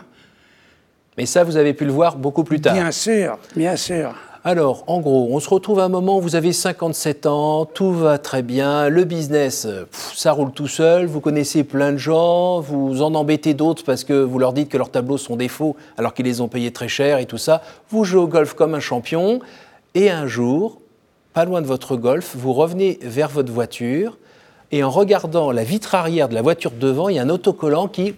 Mais 1.18 1.26
ça, 1.26 1.44
vous 1.44 1.58
avez 1.58 1.74
pu 1.74 1.86
le 1.86 1.92
voir 1.92 2.18
beaucoup 2.18 2.44
plus 2.44 2.62
tard. 2.62 2.74
Bien 2.74 2.92
sûr, 2.92 3.40
bien 3.56 3.76
sûr. 3.76 4.14
Alors, 4.44 4.84
en 4.88 5.02
gros, 5.02 5.28
on 5.32 5.40
se 5.42 5.50
retrouve 5.50 5.80
à 5.80 5.84
un 5.84 5.90
moment 5.90 6.20
où 6.20 6.22
vous 6.22 6.36
avez 6.36 6.54
57 6.54 7.26
ans, 7.26 7.66
tout 7.66 7.92
va 7.92 8.18
très 8.18 8.44
bien, 8.44 8.88
le 8.88 9.04
business, 9.04 9.68
ça 9.92 10.32
roule 10.32 10.52
tout 10.52 10.68
seul, 10.68 11.06
vous 11.06 11.20
connaissez 11.20 11.66
plein 11.66 11.92
de 11.92 11.98
gens, 11.98 12.62
vous 12.62 13.02
en 13.02 13.14
embêtez 13.16 13.54
d'autres 13.54 13.84
parce 13.84 14.06
que 14.06 14.14
vous 14.14 14.40
leur 14.40 14.54
dites 14.54 14.70
que 14.70 14.78
leurs 14.78 14.92
tableaux 14.92 15.18
sont 15.18 15.36
des 15.36 15.50
faux 15.50 15.76
alors 15.98 16.14
qu'ils 16.14 16.28
les 16.28 16.40
ont 16.40 16.48
payés 16.48 16.72
très 16.72 16.88
cher 16.88 17.18
et 17.18 17.26
tout 17.26 17.38
ça. 17.38 17.62
Vous 17.90 18.06
jouez 18.06 18.22
au 18.22 18.28
golf 18.28 18.54
comme 18.54 18.74
un 18.74 18.80
champion 18.80 19.42
et 19.96 20.10
un 20.10 20.28
jour, 20.28 20.80
pas 21.38 21.46
loin 21.46 21.62
de 21.62 21.68
votre 21.68 21.98
golf, 21.98 22.36
vous 22.36 22.52
revenez 22.52 22.98
vers 23.04 23.30
votre 23.30 23.52
voiture 23.54 24.18
et 24.72 24.84
en 24.84 24.90
regardant 24.90 25.52
la 25.52 25.64
vitre 25.64 25.94
arrière 25.94 26.30
de 26.30 26.34
la 26.34 26.42
voiture 26.42 26.72
devant, 26.72 27.10
il 27.10 27.18
y 27.18 27.20
a 27.20 27.22
un 27.22 27.30
autocollant 27.30 27.88
qui 27.88 28.16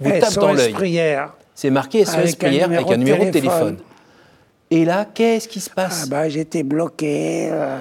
vous 0.00 0.10
tape 0.20 0.34
dans 0.34 0.52
l'œil. 0.52 0.72
Prière. 0.72 1.32
C'est 1.56 1.70
marqué 1.70 2.04
SOS 2.04 2.36
Prière 2.36 2.70
avec 2.70 2.88
un 2.88 2.96
numéro 2.96 3.24
de 3.24 3.30
téléphone. 3.30 3.78
Et 4.72 4.84
là, 4.84 5.04
qu'est-ce 5.12 5.48
qui 5.48 5.58
se 5.60 5.68
passe 5.70 6.02
ah 6.04 6.08
bah, 6.08 6.28
J'étais 6.28 6.62
bloqué. 6.62 7.48
euh, 7.50 7.80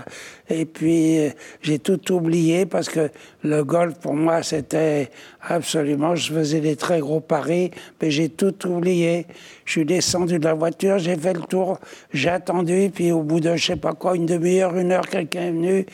et 0.49 0.65
puis, 0.65 1.19
euh, 1.19 1.29
j'ai 1.61 1.77
tout 1.77 2.11
oublié 2.11 2.65
parce 2.65 2.89
que 2.89 3.11
le 3.43 3.63
golf, 3.63 3.93
pour 3.99 4.15
moi, 4.15 4.41
c'était 4.41 5.11
absolument. 5.47 6.15
Je 6.15 6.33
faisais 6.33 6.59
des 6.61 6.75
très 6.75 6.99
gros 6.99 7.19
paris, 7.19 7.69
mais 8.01 8.09
j'ai 8.09 8.29
tout 8.29 8.55
oublié. 8.67 9.27
Je 9.65 9.71
suis 9.73 9.85
descendu 9.85 10.39
de 10.39 10.45
la 10.45 10.55
voiture, 10.55 10.97
j'ai 10.97 11.15
fait 11.15 11.33
le 11.33 11.41
tour, 11.41 11.79
j'ai 12.11 12.29
attendu. 12.29 12.89
Puis, 12.91 13.11
au 13.11 13.21
bout 13.21 13.39
de, 13.39 13.55
je 13.55 13.63
sais 13.67 13.75
pas 13.75 13.93
quoi, 13.93 14.15
une 14.15 14.25
demi-heure, 14.25 14.75
une 14.75 14.91
heure, 14.91 15.07
quelqu'un 15.07 15.41
est 15.43 15.51
venu, 15.51 15.85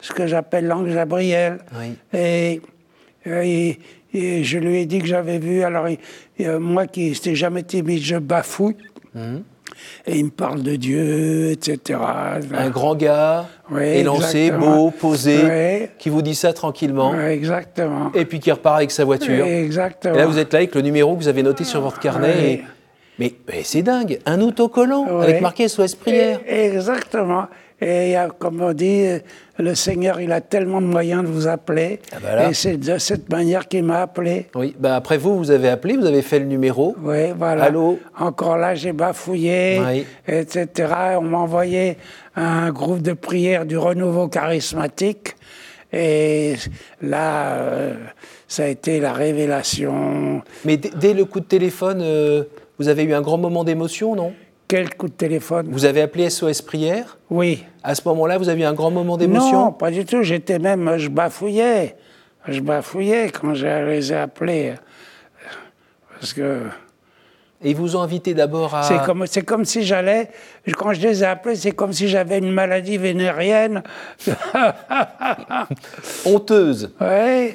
ce 0.00 0.12
que 0.12 0.26
j'appelle 0.26 0.66
l'ange 0.66 0.92
Gabriel. 0.92 1.60
Oui. 1.80 1.96
Et, 2.18 2.60
et- 3.24 3.78
et 4.14 4.44
je 4.44 4.58
lui 4.58 4.76
ai 4.80 4.84
dit 4.84 4.98
que 4.98 5.06
j'avais 5.06 5.38
vu. 5.38 5.62
Alors, 5.62 5.86
et, 5.88 5.98
euh, 6.40 6.60
moi 6.60 6.86
qui 6.86 7.08
n'étais 7.08 7.34
jamais 7.34 7.62
timide, 7.62 8.02
je 8.02 8.16
bafouille. 8.16 8.76
Et 10.06 10.18
il 10.18 10.24
me 10.26 10.30
parle 10.30 10.62
de 10.62 10.76
Dieu, 10.76 11.50
etc. 11.50 11.98
Un 12.54 12.70
grand 12.70 12.94
gars, 12.94 13.46
élancé, 13.80 14.46
exactement. 14.46 14.76
beau, 14.76 14.90
posé, 14.90 15.88
qui 15.98 16.08
vous 16.10 16.22
dit 16.22 16.34
ça 16.34 16.52
tranquillement, 16.52 17.12
Ouais, 17.12 17.34
exactement. 17.34 18.10
et 18.14 18.24
puis 18.24 18.40
qui 18.40 18.50
repart 18.50 18.76
avec 18.76 18.90
sa 18.90 19.04
voiture. 19.04 19.44
Exactement. 19.44 20.14
Et 20.14 20.18
là, 20.18 20.26
vous 20.26 20.38
êtes 20.38 20.52
là 20.52 20.58
avec 20.58 20.74
le 20.74 20.80
numéro 20.82 21.14
que 21.16 21.22
vous 21.22 21.28
avez 21.28 21.42
noté 21.42 21.64
sur 21.64 21.80
votre 21.80 22.00
carnet. 22.00 22.52
Et- 22.52 22.64
Mais, 23.18 23.34
mais 23.46 23.62
c'est 23.62 23.82
dingue, 23.82 24.18
un 24.26 24.40
autocollant 24.40 25.04
Ouais. 25.06 25.24
avec 25.24 25.40
marqué 25.42 25.68
SOS 25.68 25.94
Prière. 25.94 26.40
Exactement. 26.46 27.46
Et 27.84 28.14
comme 28.38 28.60
on 28.62 28.72
dit, 28.72 29.04
le 29.58 29.74
Seigneur, 29.74 30.20
il 30.20 30.30
a 30.30 30.40
tellement 30.40 30.80
de 30.80 30.86
moyens 30.86 31.22
de 31.24 31.26
vous 31.28 31.48
appeler. 31.48 31.98
Ah 32.12 32.16
bah. 32.22 32.48
Et 32.48 32.54
c'est 32.54 32.76
de 32.76 32.96
cette 32.96 33.28
manière 33.28 33.66
qu'il 33.66 33.82
m'a 33.82 34.02
appelé. 34.02 34.46
Oui, 34.54 34.76
bah 34.78 34.94
après 34.94 35.18
vous, 35.18 35.36
vous 35.36 35.50
avez 35.50 35.68
appelé, 35.68 35.96
vous 35.96 36.06
avez 36.06 36.22
fait 36.22 36.38
le 36.38 36.44
numéro. 36.44 36.94
Oui, 37.02 37.32
voilà. 37.36 37.64
Allô 37.64 37.98
Encore 38.16 38.56
là, 38.56 38.76
j'ai 38.76 38.92
bafouillé, 38.92 39.80
Oui. 39.84 40.06
etc. 40.28 40.92
On 41.18 41.22
m'a 41.22 41.38
envoyé 41.38 41.96
un 42.36 42.70
groupe 42.70 43.02
de 43.02 43.14
prière 43.14 43.66
du 43.66 43.76
renouveau 43.76 44.28
charismatique. 44.28 45.34
Et 45.92 46.54
là, 47.02 47.54
euh, 47.56 47.94
ça 48.46 48.62
a 48.62 48.66
été 48.68 49.00
la 49.00 49.12
révélation. 49.12 50.40
Mais 50.64 50.76
dès 50.76 51.14
le 51.14 51.24
coup 51.24 51.40
de 51.40 51.44
téléphone, 51.46 51.98
euh, 52.00 52.44
vous 52.78 52.88
avez 52.88 53.04
eu 53.04 53.14
un 53.14 53.20
grand 53.20 53.38
moment 53.38 53.64
d'émotion, 53.64 54.14
non? 54.14 54.32
Quel 54.68 54.94
coup 54.94 55.08
de 55.08 55.12
téléphone? 55.12 55.68
Vous 55.70 55.84
avez 55.84 56.00
appelé 56.00 56.30
SOS 56.30 56.62
Prière? 56.62 57.18
Oui. 57.30 57.64
À 57.82 57.94
ce 57.94 58.00
moment-là, 58.08 58.38
vous 58.38 58.48
avez 58.48 58.62
eu 58.62 58.64
un 58.64 58.72
grand 58.72 58.90
moment 58.90 59.16
d'émotion? 59.16 59.66
Non, 59.66 59.72
pas 59.72 59.90
du 59.90 60.04
tout. 60.04 60.22
J'étais 60.22 60.58
même, 60.58 60.96
je 60.96 61.08
bafouillais. 61.08 61.96
Je 62.48 62.60
bafouillais 62.60 63.30
quand 63.30 63.54
je 63.54 63.66
les 63.66 64.12
ai 64.12 64.16
appelés. 64.16 64.74
Parce 66.18 66.32
que 66.32 66.62
Et 67.62 67.70
ils 67.70 67.76
vous 67.76 67.96
ont 67.96 68.00
invité 68.02 68.32
d'abord 68.32 68.74
à... 68.74 68.82
c'est 68.84 69.02
comme, 69.04 69.26
c'est 69.26 69.42
comme 69.42 69.64
si 69.64 69.82
j'allais, 69.84 70.30
quand 70.76 70.92
je 70.94 71.00
les 71.00 71.22
ai 71.22 71.26
appelés, 71.26 71.56
c'est 71.56 71.72
comme 71.72 71.92
si 71.92 72.08
j'avais 72.08 72.38
une 72.38 72.50
maladie 72.50 72.96
vénérienne. 72.96 73.82
honteuse. 76.24 76.92
oui. 77.00 77.54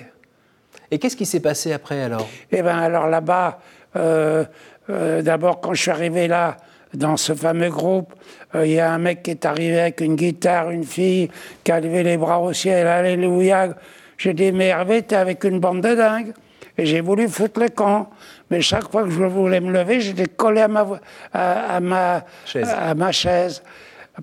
Et 0.90 1.00
qu'est-ce 1.00 1.18
qui 1.18 1.26
s'est 1.26 1.42
passé 1.42 1.74
après 1.74 2.02
alors? 2.02 2.30
Et 2.50 2.62
bien 2.62 2.78
alors 2.78 3.08
là-bas, 3.08 3.60
euh, 3.98 4.46
euh, 4.90 5.22
d'abord 5.22 5.60
quand 5.62 5.74
je 5.74 5.82
suis 5.84 5.92
arrivé 5.92 6.28
là, 6.28 6.58
dans 6.94 7.18
ce 7.18 7.34
fameux 7.34 7.70
groupe, 7.70 8.14
euh, 8.56 8.66
il 8.66 8.74
y 8.74 8.80
a 8.80 8.92
un 8.92 8.98
mec 8.98 9.24
qui 9.24 9.32
est 9.32 9.46
arrivé 9.46 9.80
avec 9.80 10.02
une 10.02 10.16
guitare, 10.16 10.72
une 10.72 10.86
fille 10.86 11.30
qui 11.64 11.72
a 11.72 11.80
levé 11.80 12.04
les 12.04 12.18
bras 12.18 12.40
au 12.40 12.54
ciel, 12.54 12.88
Alléluia. 12.88 13.70
J'ai 14.18 14.34
dit, 14.34 14.52
mais 14.52 14.68
Hervé, 14.68 15.04
t'es 15.04 15.16
avec 15.16 15.44
une 15.44 15.60
bande 15.60 15.82
de 15.82 15.94
dingues. 15.94 16.34
Et 16.78 16.86
j'ai 16.86 17.02
voulu 17.02 17.28
foutre 17.28 17.60
le 17.60 17.70
camp. 17.70 18.10
Mais 18.50 18.62
chaque 18.62 18.90
fois 18.92 19.04
que 19.04 19.10
je 19.10 19.24
voulais 19.24 19.60
me 19.60 19.72
lever, 19.72 20.00
j'étais 20.00 20.28
collé 20.28 20.62
à 20.62 20.68
ma, 20.68 20.88
à, 21.34 21.76
à 21.76 21.80
ma, 21.80 22.24
Chaise. 22.46 22.70
à 22.70 22.94
ma 22.96 23.12
chaise. 23.12 23.64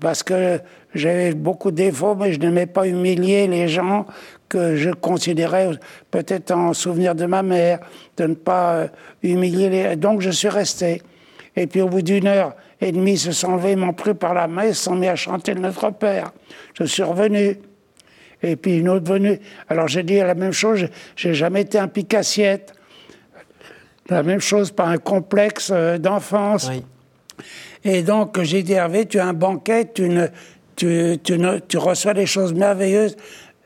Parce 0.01 0.23
que 0.23 0.59
j'avais 0.93 1.33
beaucoup 1.33 1.71
de 1.71 1.77
défauts, 1.77 2.15
mais 2.15 2.33
je 2.33 2.39
n'aimais 2.39 2.65
pas 2.65 2.87
humilier 2.87 3.47
les 3.47 3.67
gens 3.67 4.05
que 4.49 4.75
je 4.75 4.89
considérais 4.91 5.69
peut-être 6.11 6.51
en 6.51 6.73
souvenir 6.73 7.15
de 7.15 7.25
ma 7.25 7.41
mère, 7.43 7.79
de 8.17 8.27
ne 8.27 8.33
pas 8.35 8.73
euh, 8.75 8.87
humilier 9.23 9.69
les... 9.69 9.95
Donc 9.95 10.21
je 10.21 10.29
suis 10.29 10.49
resté. 10.49 11.01
Et 11.55 11.67
puis 11.67 11.81
au 11.81 11.87
bout 11.89 12.01
d'une 12.01 12.27
heure 12.27 12.53
et 12.81 12.91
demie, 12.91 13.13
ils 13.13 13.19
se 13.19 13.31
sont 13.31 13.55
levés, 13.55 13.71
ils 13.71 13.77
m'ont 13.77 13.93
pris 13.93 14.13
par 14.13 14.33
la 14.33 14.47
main, 14.47 14.65
ils 14.65 14.75
se 14.75 14.83
sont 14.83 14.95
mis 14.95 15.07
à 15.07 15.15
chanter 15.15 15.53
le 15.53 15.61
Notre 15.61 15.89
Père. 15.91 16.31
Je 16.73 16.83
suis 16.83 17.03
revenu. 17.03 17.57
Et 18.43 18.55
puis 18.57 18.77
une 18.79 18.89
autre 18.89 19.11
venue. 19.11 19.39
Alors 19.69 19.87
j'ai 19.87 20.03
dit 20.03 20.17
la 20.17 20.35
même 20.35 20.51
chose, 20.51 20.85
j'ai- 21.15 21.33
jamais 21.33 21.61
été 21.61 21.79
un 21.79 21.87
pique-assiette. 21.87 22.73
La 24.09 24.21
même 24.21 24.41
chose, 24.41 24.69
pas 24.71 24.85
un 24.85 24.97
complexe 24.97 25.71
euh, 25.73 25.97
d'enfance. 25.97 26.69
Oui. 26.69 26.83
Et 27.83 28.03
donc, 28.03 28.39
j'ai 28.41 28.61
dit, 28.63 28.73
Hervé, 28.73 29.05
tu 29.07 29.19
as 29.19 29.25
un 29.25 29.33
banquet, 29.33 29.91
tu, 29.93 30.09
ne- 30.09 30.27
tu, 30.75 31.17
tu 31.23 31.37
ne- 31.39 31.59
tu 31.59 31.77
reçois 31.77 32.13
des 32.13 32.25
choses 32.25 32.53
merveilleuses 32.53 33.15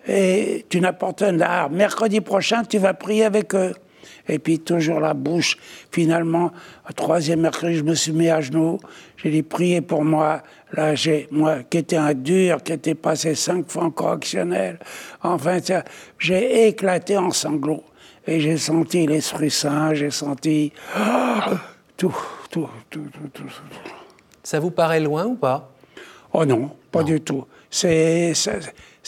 et 0.09 0.65
tu 0.69 0.81
n'apportes 0.81 1.21
un 1.21 1.39
art. 1.39 1.69
Mercredi 1.69 2.19
prochain, 2.19 2.63
tu 2.63 2.79
vas 2.79 2.93
prier 2.93 3.25
avec 3.25 3.53
eux. 3.53 3.73
Et 4.27 4.39
puis, 4.39 4.59
toujours 4.59 4.99
la 4.99 5.13
bouche. 5.13 5.57
Finalement, 5.91 6.51
au 6.89 6.93
troisième 6.93 7.41
mercredi, 7.41 7.75
je 7.75 7.83
me 7.83 7.93
suis 7.93 8.11
mis 8.11 8.29
à 8.29 8.41
genoux. 8.41 8.79
J'ai 9.17 9.29
dit, 9.29 9.43
priez 9.43 9.81
pour 9.81 10.03
moi. 10.03 10.41
Là, 10.73 10.95
j'ai, 10.95 11.27
moi, 11.31 11.63
qui 11.63 11.77
était 11.77 11.97
un 11.97 12.13
dur, 12.13 12.63
qui 12.63 12.73
était 12.73 12.95
passé 12.95 13.35
cinq 13.35 13.69
fois 13.69 13.83
en 13.85 13.91
correctionnel. 13.91 14.79
Enfin, 15.21 15.59
j'ai 16.17 16.67
éclaté 16.67 17.17
en 17.17 17.31
sanglots. 17.31 17.83
Et 18.27 18.39
j'ai 18.39 18.57
senti 18.57 19.07
l'Esprit 19.07 19.49
Saint, 19.49 19.93
j'ai 19.93 20.11
senti 20.11 20.71
ah, 20.95 21.51
tout, 21.97 22.15
tout, 22.49 22.69
tout, 22.89 23.01
tout, 23.11 23.29
tout, 23.33 23.43
tout. 23.43 23.83
Ça 24.43 24.59
vous 24.59 24.71
paraît 24.71 24.99
loin 24.99 25.25
ou 25.25 25.35
pas? 25.35 25.71
Oh 26.33 26.45
non, 26.45 26.71
pas 26.91 27.03
du 27.03 27.21
tout. 27.21 27.45
C'est, 27.71 28.33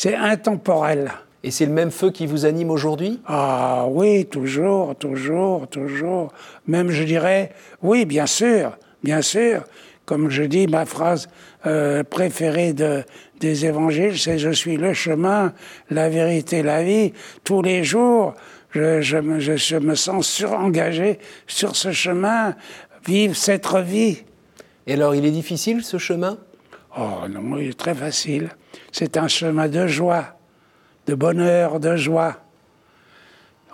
c'est, 0.01 0.15
intemporel. 0.15 1.12
Et 1.43 1.51
c'est 1.51 1.67
le 1.67 1.74
même 1.74 1.91
feu 1.91 2.10
qui 2.10 2.25
vous 2.25 2.46
anime 2.48 2.72
aujourd'hui? 2.72 3.20
Ah 3.27 3.86
oui, 3.88 4.25
toujours, 4.25 4.96
toujours, 4.96 5.67
toujours. 5.67 6.34
Même 6.65 6.89
je 6.89 7.03
dirais, 7.03 7.51
oui, 7.84 8.05
bien 8.05 8.25
sûr, 8.25 8.77
bien 9.03 9.22
sûr. 9.22 9.62
Comme 10.05 10.31
je 10.31 10.41
dis, 10.41 10.65
ma 10.65 10.86
phrase 10.88 11.29
euh, 11.67 12.03
préférée 12.03 12.74
de, 12.74 13.03
des 13.39 13.67
évangiles, 13.67 14.17
c'est 14.17 14.39
Je 14.39 14.50
suis 14.50 14.75
le 14.75 14.93
chemin, 14.93 15.53
la 15.91 16.10
vérité, 16.10 16.63
la 16.63 16.84
vie. 16.84 17.13
Tous 17.43 17.62
les 17.62 17.84
jours, 17.84 18.34
je, 18.72 19.01
je, 19.01 19.17
me, 19.17 19.39
je, 19.39 19.55
je 19.55 19.77
me 19.77 19.93
sens 19.93 20.27
surengagé 20.27 21.20
sur 21.46 21.75
ce 21.75 21.91
chemin, 21.91 22.55
vivre 23.05 23.36
cette 23.36 23.67
vie. 23.75 24.24
Et 24.88 24.93
alors, 24.93 25.13
il 25.13 25.25
est 25.27 25.31
difficile 25.31 25.84
ce 25.84 26.00
chemin? 26.00 26.39
Oh 26.98 27.27
non, 27.29 27.58
il 27.60 27.70
est 27.70 27.77
très 27.77 27.93
facile. 27.93 28.50
C'est 28.91 29.17
un 29.17 29.27
chemin 29.27 29.67
de 29.67 29.88
joie, 29.88 30.25
de 31.07 31.15
bonheur, 31.15 31.79
de 31.79 31.95
joie. 31.95 32.36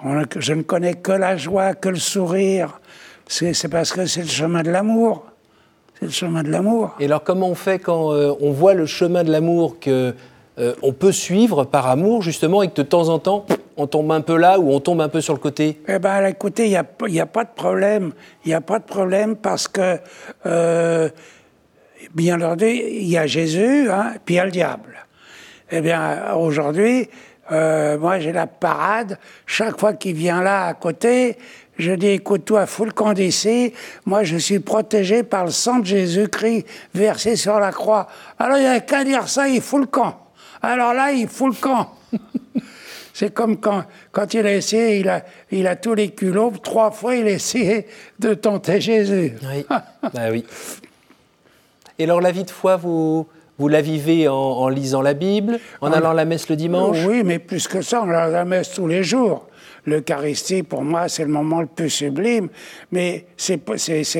On- 0.03 0.21
je 0.37 0.53
ne 0.53 0.61
connais 0.61 0.93
que 0.93 1.11
la 1.11 1.37
joie, 1.37 1.73
que 1.73 1.89
le 1.89 1.95
sourire. 1.97 2.79
C'est 3.27 3.67
parce 3.69 3.91
que 3.91 4.05
c'est 4.05 4.21
le 4.21 4.27
chemin 4.27 4.61
de 4.63 4.71
l'amour. 4.71 5.25
C'est 5.99 6.05
le 6.05 6.11
chemin 6.11 6.43
de 6.43 6.49
l'amour. 6.51 6.95
Et 6.99 7.05
alors, 7.05 7.23
comment 7.23 7.49
on 7.49 7.55
fait 7.55 7.79
quand 7.79 8.13
euh, 8.13 8.31
on 8.39 8.51
voit 8.51 8.73
le 8.75 8.85
chemin 8.85 9.23
de 9.23 9.31
l'amour 9.31 9.79
que 9.79 10.13
euh, 10.59 10.73
on 10.81 10.93
peut 10.93 11.11
suivre 11.11 11.65
par 11.65 11.87
amour, 11.87 12.21
justement, 12.21 12.61
et 12.63 12.69
que 12.69 12.75
de 12.75 12.83
temps 12.83 13.09
en 13.09 13.19
temps, 13.19 13.45
on 13.75 13.85
tombe 13.87 14.11
un 14.11 14.21
peu 14.21 14.37
là 14.37 14.59
ou 14.59 14.71
on 14.71 14.79
tombe 14.79 15.01
un 15.01 15.09
peu 15.09 15.21
sur 15.21 15.33
le 15.33 15.39
côté? 15.39 15.79
Eh 15.87 15.99
bien, 15.99 16.25
écoutez, 16.27 16.65
il 16.65 16.69
n'y 16.69 16.77
a, 16.77 16.85
il 17.07 17.13
y 17.13 17.19
a 17.19 17.25
pas 17.25 17.43
de 17.43 17.49
problème. 17.55 18.11
Il 18.45 18.49
n'y 18.49 18.53
a 18.53 18.61
pas 18.61 18.79
de 18.79 18.83
problème 18.85 19.35
parce 19.35 19.67
que, 19.67 19.97
euh, 20.45 21.09
bien 22.13 22.39
entendu, 22.41 22.67
il 22.67 23.07
y 23.07 23.17
a 23.17 23.27
Jésus, 23.27 23.89
hein, 23.91 24.13
puis 24.23 24.35
il 24.35 24.37
y 24.37 24.39
a 24.39 24.45
le 24.45 24.51
diable. 24.51 25.06
Eh 25.69 25.81
bien, 25.81 26.33
aujourd'hui, 26.35 27.09
euh, 27.51 27.97
moi, 27.97 28.19
j'ai 28.19 28.31
la 28.31 28.47
parade. 28.47 29.19
Chaque 29.45 29.79
fois 29.79 29.93
qu'il 29.93 30.15
vient 30.15 30.41
là 30.41 30.67
à 30.67 30.73
côté, 30.73 31.37
je 31.77 31.91
dis, 31.91 32.07
écoute-toi, 32.07 32.65
fous 32.65 32.85
le 32.85 32.91
camp 32.91 33.13
d'ici. 33.13 33.73
Moi, 34.05 34.23
je 34.23 34.37
suis 34.37 34.59
protégé 34.59 35.23
par 35.23 35.45
le 35.45 35.51
sang 35.51 35.79
de 35.79 35.85
Jésus-Christ 35.85 36.65
versé 36.93 37.35
sur 37.35 37.59
la 37.59 37.71
croix. 37.71 38.07
Alors, 38.39 38.57
il 38.57 38.61
n'y 38.61 38.67
a 38.67 38.79
qu'à 38.79 39.03
dire 39.03 39.27
ça, 39.27 39.47
il 39.47 39.61
fout 39.61 39.81
le 39.81 39.87
camp. 39.87 40.27
Alors 40.61 40.93
là, 40.93 41.11
il 41.11 41.27
fout 41.27 41.53
le 41.53 41.61
camp. 41.61 41.93
C'est 43.13 43.33
comme 43.33 43.57
quand, 43.57 43.83
quand 44.11 44.33
il 44.35 44.45
a 44.45 44.53
essayé, 44.53 44.99
il 44.99 45.09
a, 45.09 45.23
il 45.49 45.65
a 45.65 45.75
tous 45.75 45.95
les 45.95 46.11
culots, 46.11 46.53
trois 46.61 46.91
fois 46.91 47.15
il 47.15 47.25
a 47.25 47.31
essayé 47.31 47.87
de 48.19 48.35
tenter 48.35 48.79
Jésus. 48.79 49.33
Oui. 49.41 49.65
bah 50.13 50.29
oui. 50.31 50.45
Et 51.97 52.03
alors, 52.03 52.21
la 52.21 52.31
vie 52.31 52.43
de 52.43 52.51
foi, 52.51 52.75
vous, 52.77 53.27
vous 53.57 53.67
la 53.67 53.81
vivez 53.81 54.27
en, 54.27 54.33
en 54.35 54.67
lisant 54.69 55.01
la 55.01 55.13
Bible, 55.13 55.59
en 55.81 55.91
allant 55.91 56.11
à 56.11 56.13
la 56.13 56.25
messe 56.25 56.49
le 56.49 56.55
dimanche? 56.55 56.97
Oui, 57.05 57.23
mais 57.23 57.39
plus 57.39 57.67
que 57.67 57.81
ça, 57.81 58.01
on 58.03 58.09
a 58.09 58.27
la 58.27 58.45
messe 58.45 58.71
tous 58.73 58.87
les 58.87 59.03
jours. 59.03 59.47
L'Eucharistie, 59.85 60.63
pour 60.63 60.83
moi, 60.83 61.07
c'est 61.07 61.23
le 61.23 61.31
moment 61.31 61.61
le 61.61 61.67
plus 61.67 61.89
sublime, 61.89 62.49
mais 62.91 63.27
c'est 63.37 63.57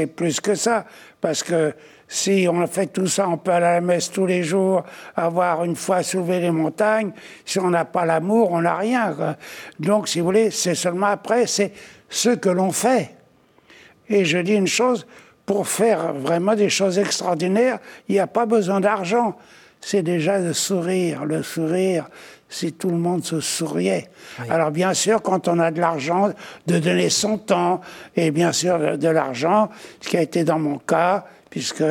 plus 0.08 0.40
que 0.40 0.56
ça, 0.56 0.86
parce 1.20 1.44
que 1.44 1.74
si 2.08 2.48
on 2.50 2.66
fait 2.68 2.88
tout 2.88 3.08
ça, 3.08 3.28
on 3.28 3.38
peut 3.38 3.52
aller 3.52 3.66
à 3.66 3.74
la 3.74 3.82
messe 3.82 4.10
tous 4.10 4.26
les 4.26 4.42
jours, 4.42 4.84
avoir 5.14 5.66
une 5.66 5.76
foi 5.76 6.04
soulever 6.04 6.40
les 6.40 6.52
montagnes. 6.52 7.12
Si 7.44 7.60
on 7.60 7.70
n'a 7.70 7.84
pas 7.84 8.06
l'amour, 8.06 8.52
on 8.52 8.62
n'a 8.62 8.78
rien. 8.78 9.12
quoi. 9.12 9.36
Donc, 9.78 10.08
si 10.08 10.20
vous 10.20 10.26
voulez, 10.28 10.50
c'est 10.50 10.76
seulement 10.76 11.08
après, 11.08 11.48
c'est 11.48 11.74
ce 12.08 12.30
que 12.30 12.48
l'on 12.48 12.72
fait. 12.72 13.14
Et 14.08 14.24
je 14.24 14.38
dis 14.38 14.54
une 14.54 14.68
chose, 14.68 15.06
pour 15.48 15.66
faire 15.70 16.14
vraiment 16.14 16.56
des 16.56 16.70
choses 16.70 17.00
extraordinaires, 17.00 17.80
il 18.10 18.14
n'y 18.14 18.20
a 18.20 18.28
pas 18.28 18.46
besoin 18.46 18.82
d'argent. 18.82 19.38
C'est 19.80 20.04
déjà 20.04 20.40
le 20.40 20.52
sourire. 20.52 21.24
Le 21.24 21.42
sourire, 21.42 22.10
si 22.50 22.74
tout 22.74 22.90
le 22.90 22.98
monde 22.98 23.24
se 23.24 23.40
souriait. 23.40 24.10
Alors 24.50 24.72
bien 24.72 24.94
sûr, 24.94 25.22
quand 25.22 25.48
on 25.48 25.58
a 25.60 25.72
de 25.72 25.80
l'argent, 25.80 26.34
de 26.68 26.80
donner 26.80 27.10
son 27.10 27.38
temps, 27.38 27.80
et 28.18 28.30
bien 28.32 28.52
sûr 28.52 28.98
de 28.98 29.08
l'argent, 29.08 29.70
ce 30.02 30.10
qui 30.10 30.18
a 30.18 30.22
été 30.22 30.44
dans 30.44 30.60
mon 30.60 30.80
cas, 30.80 31.26
puisque 31.50 31.84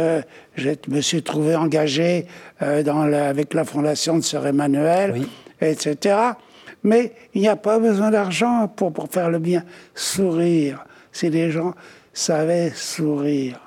je 0.54 0.70
me 0.88 1.00
suis 1.00 1.22
trouvé 1.22 1.56
engagé 1.56 2.26
euh, 2.60 2.82
dans 2.82 3.10
avec 3.10 3.54
la 3.54 3.64
fondation 3.64 4.18
de 4.18 4.22
Sœur 4.22 4.46
Emmanuel, 4.46 5.22
etc. 5.62 6.18
Mais 6.84 7.12
il 7.32 7.40
n'y 7.40 7.48
a 7.48 7.56
pas 7.56 7.78
besoin 7.78 8.10
d'argent 8.10 8.68
pour, 8.68 8.92
pour 8.92 9.08
faire 9.08 9.30
le 9.30 9.38
bien. 9.38 9.64
Sourire, 9.94 10.84
si 11.10 11.30
les 11.30 11.50
gens 11.50 11.72
savaient 12.16 12.72
sourire. 12.74 13.60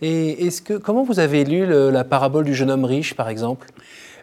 Et 0.00 0.46
est-ce 0.46 0.62
que 0.62 0.74
comment 0.74 1.04
vous 1.04 1.20
avez 1.20 1.44
lu 1.44 1.66
la 1.66 2.04
parabole 2.04 2.44
du 2.44 2.54
jeune 2.54 2.70
homme 2.70 2.84
riche, 2.84 3.14
par 3.14 3.28
exemple? 3.28 3.68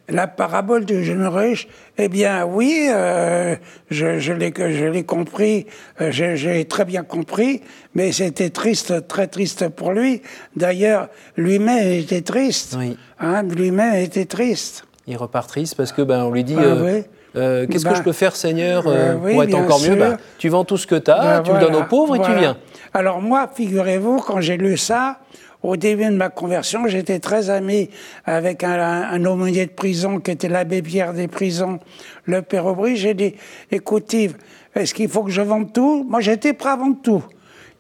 La 0.10 0.28
parabole 0.28 0.84
du 0.84 1.06
jeune 1.06 1.28
riche, 1.28 1.68
eh 1.98 2.10
bien 2.10 2.46
oui, 2.46 2.88
euh, 2.90 3.56
je, 3.92 4.20
je 4.20 4.34
l'ai 4.34 5.06
compris, 5.06 5.68
euh, 6.02 6.12
j'ai 6.12 6.66
très 6.66 6.86
bien 6.86 7.04
compris, 7.04 7.62
mais 7.94 8.12
c'était 8.12 8.50
triste, 8.50 9.08
très 9.08 9.28
triste 9.28 9.70
pour 9.70 9.94
lui. 9.94 10.22
D'ailleurs, 10.56 11.08
lui-même 11.38 11.88
était 11.88 12.22
triste. 12.22 12.76
Oui. 12.78 12.98
Hein, 13.20 13.44
lui-même 13.44 13.96
était 13.96 14.26
triste. 14.26 14.86
Il 15.08 15.18
repart 15.18 15.48
triste 15.48 15.76
parce 15.76 15.94
que 15.94 16.02
ben 16.02 16.26
on 16.26 16.32
lui 16.32 16.44
dit. 16.44 16.56
Ah 16.58 16.64
euh, 16.64 17.02
qu'est-ce 17.34 17.84
que 17.86 17.90
bah, 17.90 17.96
je 17.96 18.02
peux 18.02 18.12
faire, 18.12 18.36
Seigneur, 18.36 18.84
pour 18.84 19.44
être 19.44 19.56
encore 19.56 19.82
mieux? 19.82 19.96
bah, 19.96 20.18
Tu 20.38 20.50
vends 20.50 20.66
tout 20.66 20.78
ce 20.78 20.88
que 20.88 20.96
tu 20.96 21.12
as, 21.12 21.18
bah, 21.18 21.42
tu 21.44 21.52
le 21.54 21.60
donnes 21.60 21.76
aux 21.76 21.86
pauvres 21.86 22.16
et 22.16 22.22
tu 22.22 22.34
viens. 22.34 22.58
Alors 22.94 23.22
moi, 23.22 23.50
figurez-vous, 23.54 24.20
quand 24.20 24.42
j'ai 24.42 24.58
lu 24.58 24.78
ça, 24.78 25.20
au 25.64 25.78
début 25.78 26.06
de 26.06 26.16
ma 26.16 26.30
conversion, 26.30 26.88
j'étais 26.88 27.20
très 27.20 27.50
ami 27.50 27.90
avec 28.26 28.64
un, 28.64 28.80
un, 28.80 29.26
aumônier 29.26 29.66
de 29.66 29.72
prison 29.72 30.20
qui 30.20 30.32
était 30.32 30.50
l'abbé 30.50 30.82
Pierre 30.82 31.14
des 31.14 31.28
prisons, 31.28 31.80
le 32.26 32.42
père 32.42 32.66
Aubry. 32.66 32.98
J'ai 32.98 33.14
dit, 33.14 33.36
écoute 33.72 34.12
Yves, 34.12 34.36
est-ce 34.76 34.94
qu'il 34.94 35.08
faut 35.08 35.24
que 35.24 35.32
je 35.32 35.42
vende 35.42 35.72
tout? 35.72 36.06
Moi, 36.10 36.22
j'étais 36.22 36.54
prêt 36.54 36.72
à 36.72 36.76
vendre 36.76 36.98
tout. 37.04 37.24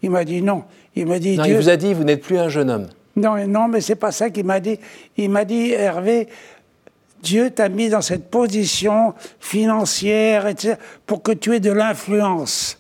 Il 0.02 0.12
m'a 0.12 0.24
dit 0.24 0.42
non. 0.42 0.64
Il 0.96 1.08
m'a 1.08 1.20
dit. 1.20 1.38
Non, 1.38 1.46
il 1.46 1.56
vous 1.56 1.70
a 1.70 1.78
dit, 1.78 1.94
vous 1.94 2.04
n'êtes 2.04 2.22
plus 2.22 2.38
un 2.38 2.50
jeune 2.50 2.70
homme. 2.70 2.88
Non, 3.16 3.36
non, 3.48 3.68
mais 3.68 3.82
c'est 3.82 3.96
pas 3.96 4.12
ça 4.12 4.30
qu'il 4.30 4.46
m'a 4.46 4.60
dit. 4.60 4.80
Il 5.18 5.30
m'a 5.30 5.44
dit, 5.44 5.72
Hervé, 5.72 6.28
Dieu 7.22 7.52
t'a 7.52 7.70
mis 7.70 7.90
dans 7.90 8.02
cette 8.02 8.30
position 8.30 9.14
financière, 9.40 10.48
etc., 10.48 10.76
pour 11.06 11.22
que 11.22 11.32
tu 11.32 11.56
aies 11.56 11.60
de 11.60 11.72
l'influence. 11.72 12.80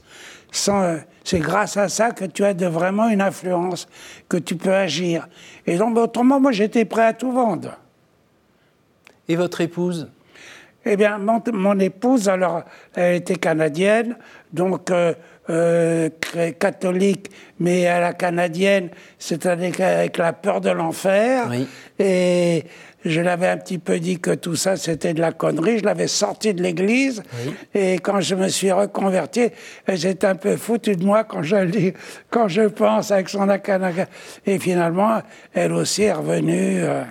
Sans, 0.51 0.97
c'est 1.23 1.39
grâce 1.39 1.77
à 1.77 1.87
ça 1.87 2.11
que 2.11 2.25
tu 2.25 2.43
as 2.43 2.53
de 2.53 2.65
vraiment 2.65 3.07
une 3.09 3.21
influence, 3.21 3.87
que 4.27 4.37
tu 4.37 4.55
peux 4.55 4.73
agir. 4.73 5.27
Et 5.67 5.77
donc, 5.77 5.97
autrement, 5.97 6.39
moi, 6.39 6.51
j'étais 6.51 6.85
prêt 6.85 7.05
à 7.05 7.13
tout 7.13 7.31
vendre. 7.31 7.77
Et 9.27 9.35
votre 9.35 9.61
épouse? 9.61 10.09
Eh 10.83 10.97
bien, 10.97 11.19
mon, 11.19 11.79
épouse, 11.79 12.27
alors, 12.27 12.63
elle 12.95 13.17
était 13.17 13.35
canadienne, 13.35 14.17
donc 14.51 14.89
euh, 14.89 15.13
euh, 15.51 16.09
catholique, 16.59 17.29
mais 17.59 17.85
à 17.85 17.99
la 17.99 18.13
canadienne, 18.13 18.89
c'est-à-dire 19.19 19.79
avec 19.79 20.17
la 20.17 20.33
peur 20.33 20.59
de 20.59 20.71
l'enfer. 20.71 21.47
Oui. 21.51 21.67
Et 21.99 22.63
je 23.03 23.21
l'avais 23.21 23.47
un 23.47 23.57
petit 23.57 23.77
peu 23.77 23.99
dit 23.99 24.19
que 24.19 24.31
tout 24.31 24.55
ça 24.55 24.77
c'était 24.77 25.13
de 25.13 25.21
la 25.21 25.31
connerie, 25.31 25.79
je 25.79 25.85
l'avais 25.85 26.07
sorti 26.07 26.53
de 26.53 26.61
l'église, 26.61 27.23
et 27.73 27.95
quand 27.95 28.21
je 28.21 28.35
me 28.35 28.47
suis 28.47 28.71
reconverti, 28.71 29.49
j'étais 29.87 30.27
un 30.27 30.35
peu 30.35 30.55
foutu 30.57 30.95
de 30.95 31.03
moi 31.03 31.23
quand 31.23 31.43
je 31.43 31.65
dis, 31.65 31.93
quand 32.29 32.47
je 32.47 32.63
pense 32.63 33.11
avec 33.11 33.29
son 33.29 33.49
akanaga. 33.49 34.07
Et 34.45 34.59
finalement, 34.59 35.21
elle 35.53 35.73
aussi 35.73 36.03
est 36.03 36.13
revenue. 36.13 36.83
Euh, 36.83 37.03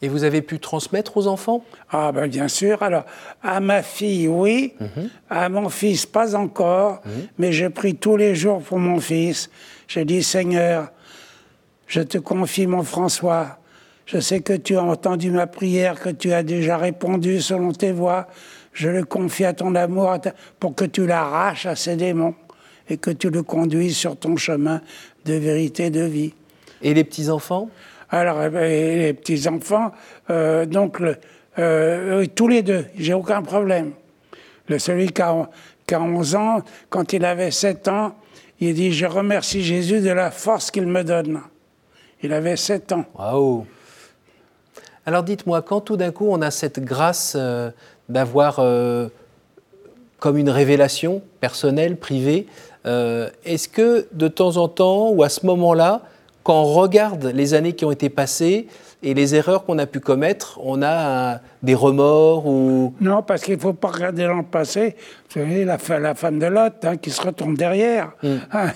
et 0.00 0.08
vous 0.08 0.22
avez 0.22 0.42
pu 0.42 0.60
transmettre 0.60 1.16
aux 1.16 1.26
enfants? 1.26 1.64
Ah 1.90 2.12
ben 2.12 2.28
bien 2.28 2.46
sûr. 2.46 2.82
Alors 2.82 3.04
à 3.42 3.58
ma 3.58 3.82
fille, 3.82 4.28
oui. 4.28 4.74
Mhm. 4.80 5.10
À 5.28 5.48
mon 5.48 5.68
fils, 5.68 6.06
pas 6.06 6.36
encore. 6.36 7.00
Mhm. 7.04 7.12
Mais 7.38 7.52
je 7.52 7.66
prie 7.66 7.96
tous 7.96 8.16
les 8.16 8.36
jours 8.36 8.62
pour 8.62 8.78
mon 8.78 9.00
fils. 9.00 9.50
Je 9.88 10.00
dis 10.00 10.22
Seigneur, 10.22 10.92
je 11.88 12.00
te 12.00 12.18
confie 12.18 12.66
mon 12.66 12.84
François. 12.84 13.58
Je 14.08 14.20
sais 14.20 14.40
que 14.40 14.54
tu 14.54 14.74
as 14.74 14.82
entendu 14.82 15.30
ma 15.30 15.46
prière, 15.46 16.00
que 16.00 16.08
tu 16.08 16.32
as 16.32 16.42
déjà 16.42 16.78
répondu 16.78 17.42
selon 17.42 17.72
tes 17.72 17.92
voix. 17.92 18.26
Je 18.72 18.88
le 18.88 19.04
confie 19.04 19.44
à 19.44 19.52
ton 19.52 19.74
amour 19.74 20.16
pour 20.58 20.74
que 20.74 20.86
tu 20.86 21.06
l'arraches 21.06 21.66
à 21.66 21.76
ses 21.76 21.96
démons 21.96 22.34
et 22.88 22.96
que 22.96 23.10
tu 23.10 23.28
le 23.28 23.42
conduises 23.42 23.98
sur 23.98 24.16
ton 24.16 24.38
chemin 24.38 24.80
de 25.26 25.34
vérité, 25.34 25.90
de 25.90 26.00
vie. 26.00 26.32
Et 26.80 26.94
les 26.94 27.04
petits-enfants? 27.04 27.68
Alors, 28.08 28.42
eh 28.42 28.48
ben, 28.48 28.98
les 28.98 29.12
petits-enfants, 29.12 29.92
euh, 30.30 30.64
donc, 30.64 31.02
euh, 31.58 32.24
tous 32.34 32.48
les 32.48 32.62
deux, 32.62 32.86
j'ai 32.96 33.12
aucun 33.12 33.42
problème. 33.42 33.92
Le, 34.68 34.78
celui 34.78 35.08
qui 35.08 35.20
a, 35.20 35.50
qui 35.86 35.94
a 35.94 36.00
11 36.00 36.34
ans, 36.34 36.62
quand 36.88 37.12
il 37.12 37.26
avait 37.26 37.50
7 37.50 37.88
ans, 37.88 38.16
il 38.58 38.72
dit 38.72 38.90
Je 38.90 39.04
remercie 39.04 39.62
Jésus 39.62 40.00
de 40.00 40.10
la 40.10 40.30
force 40.30 40.70
qu'il 40.70 40.86
me 40.86 41.04
donne. 41.04 41.42
Il 42.22 42.32
avait 42.32 42.56
7 42.56 42.92
ans. 42.92 43.04
Waouh 43.14 43.66
alors 45.08 45.22
dites-moi, 45.22 45.62
quand 45.62 45.80
tout 45.80 45.96
d'un 45.96 46.10
coup 46.10 46.26
on 46.28 46.42
a 46.42 46.50
cette 46.50 46.84
grâce 46.84 47.34
euh, 47.34 47.70
d'avoir 48.10 48.58
euh, 48.58 49.08
comme 50.18 50.36
une 50.36 50.50
révélation 50.50 51.22
personnelle, 51.40 51.96
privée, 51.96 52.46
euh, 52.84 53.30
est-ce 53.46 53.70
que 53.70 54.06
de 54.12 54.28
temps 54.28 54.58
en 54.58 54.68
temps 54.68 55.08
ou 55.08 55.22
à 55.22 55.30
ce 55.30 55.46
moment-là, 55.46 56.02
quand 56.42 56.60
on 56.60 56.74
regarde 56.74 57.24
les 57.24 57.54
années 57.54 57.72
qui 57.72 57.86
ont 57.86 57.90
été 57.90 58.10
passées 58.10 58.68
et 59.02 59.14
les 59.14 59.34
erreurs 59.34 59.64
qu'on 59.64 59.78
a 59.78 59.86
pu 59.86 59.98
commettre, 59.98 60.60
on 60.62 60.82
a 60.82 61.40
des 61.62 61.74
remords 61.74 62.46
ou... 62.46 62.92
Non, 63.00 63.22
parce 63.22 63.44
qu'il 63.44 63.54
ne 63.54 63.60
faut 63.60 63.72
pas 63.72 63.88
regarder 63.88 64.26
dans 64.26 64.36
le 64.36 64.42
passé. 64.42 64.94
Vous 65.30 65.40
savez, 65.40 65.64
la, 65.64 65.78
la 66.00 66.14
femme 66.14 66.38
de 66.38 66.46
Lot 66.46 66.84
hein, 66.84 66.98
qui 66.98 67.10
se 67.10 67.22
retourne 67.22 67.54
derrière. 67.54 68.10
Hmm. 68.22 68.36
Hein, 68.52 68.72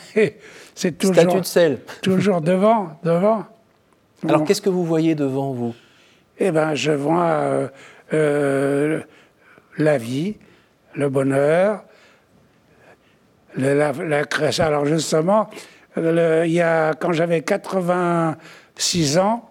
c'est 0.75 0.97
toujours... 0.97 1.15
Statue 1.15 1.41
de 1.41 1.45
sel. 1.45 1.81
toujours 2.01 2.41
devant, 2.41 2.93
devant. 3.05 3.45
Alors 4.27 4.45
qu'est-ce 4.45 4.63
que 4.63 4.71
vous 4.71 4.87
voyez 4.87 5.15
devant 5.15 5.53
vous? 5.53 5.75
Eh 6.39 6.51
ben, 6.51 6.75
je 6.75 6.93
vois 6.93 7.25
euh, 7.25 7.69
euh, 8.13 9.01
la 9.79 9.99
vie, 9.99 10.37
le 10.95 11.09
bonheur, 11.09 11.85
la, 13.57 14.25
création. 14.25 14.65
Alors 14.65 14.87
justement, 14.87 15.51
il 15.97 16.53
y 16.53 16.61
a, 16.61 16.95
quand 16.95 17.13
j'avais 17.13 17.43
86 17.43 19.19
ans, 19.19 19.49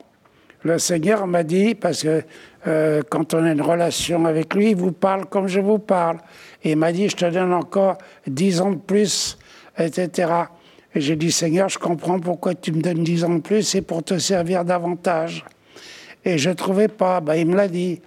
le 0.64 0.78
Seigneur 0.78 1.26
m'a 1.26 1.44
dit, 1.44 1.74
parce 1.74 2.04
que 2.04 2.24
euh, 2.68 3.02
quand 3.10 3.34
on 3.34 3.44
a 3.44 3.52
une 3.52 3.62
relation 3.62 4.26
avec 4.26 4.54
lui, 4.54 4.72
il 4.72 4.76
vous 4.76 4.92
parle 4.92 5.26
comme 5.26 5.48
je 5.48 5.60
vous 5.60 5.80
parle. 5.80 6.18
Et 6.64 6.72
il 6.72 6.78
m'a 6.78 6.92
dit, 6.92 7.10
je 7.10 7.16
te 7.16 7.26
donne 7.26 7.54
encore 7.54 7.98
10 8.28 8.62
ans 8.62 8.72
de 8.72 8.78
plus, 8.78 9.38
etc. 9.78 10.32
Et 10.94 11.02
j'ai 11.02 11.16
dit, 11.16 11.32
Seigneur, 11.32 11.70
je 11.70 11.80
comprends 11.80 12.20
pourquoi 12.20 12.54
tu 12.54 12.72
me 12.72 12.82
donnes 12.82 13.04
10 13.04 13.24
ans 13.24 13.36
de 13.36 13.42
plus, 13.42 13.64
c'est 13.64 13.82
pour 13.82 14.04
te 14.04 14.20
servir 14.20 14.64
davantage. 14.64 15.46
Et 16.26 16.38
je 16.38 16.50
ne 16.50 16.56
trouvais 16.56 16.88
pas. 16.88 17.22
Ben, 17.22 17.36
il 17.36 17.48
me 17.48 17.56
l'a 17.56 17.68
dit. 17.68 18.02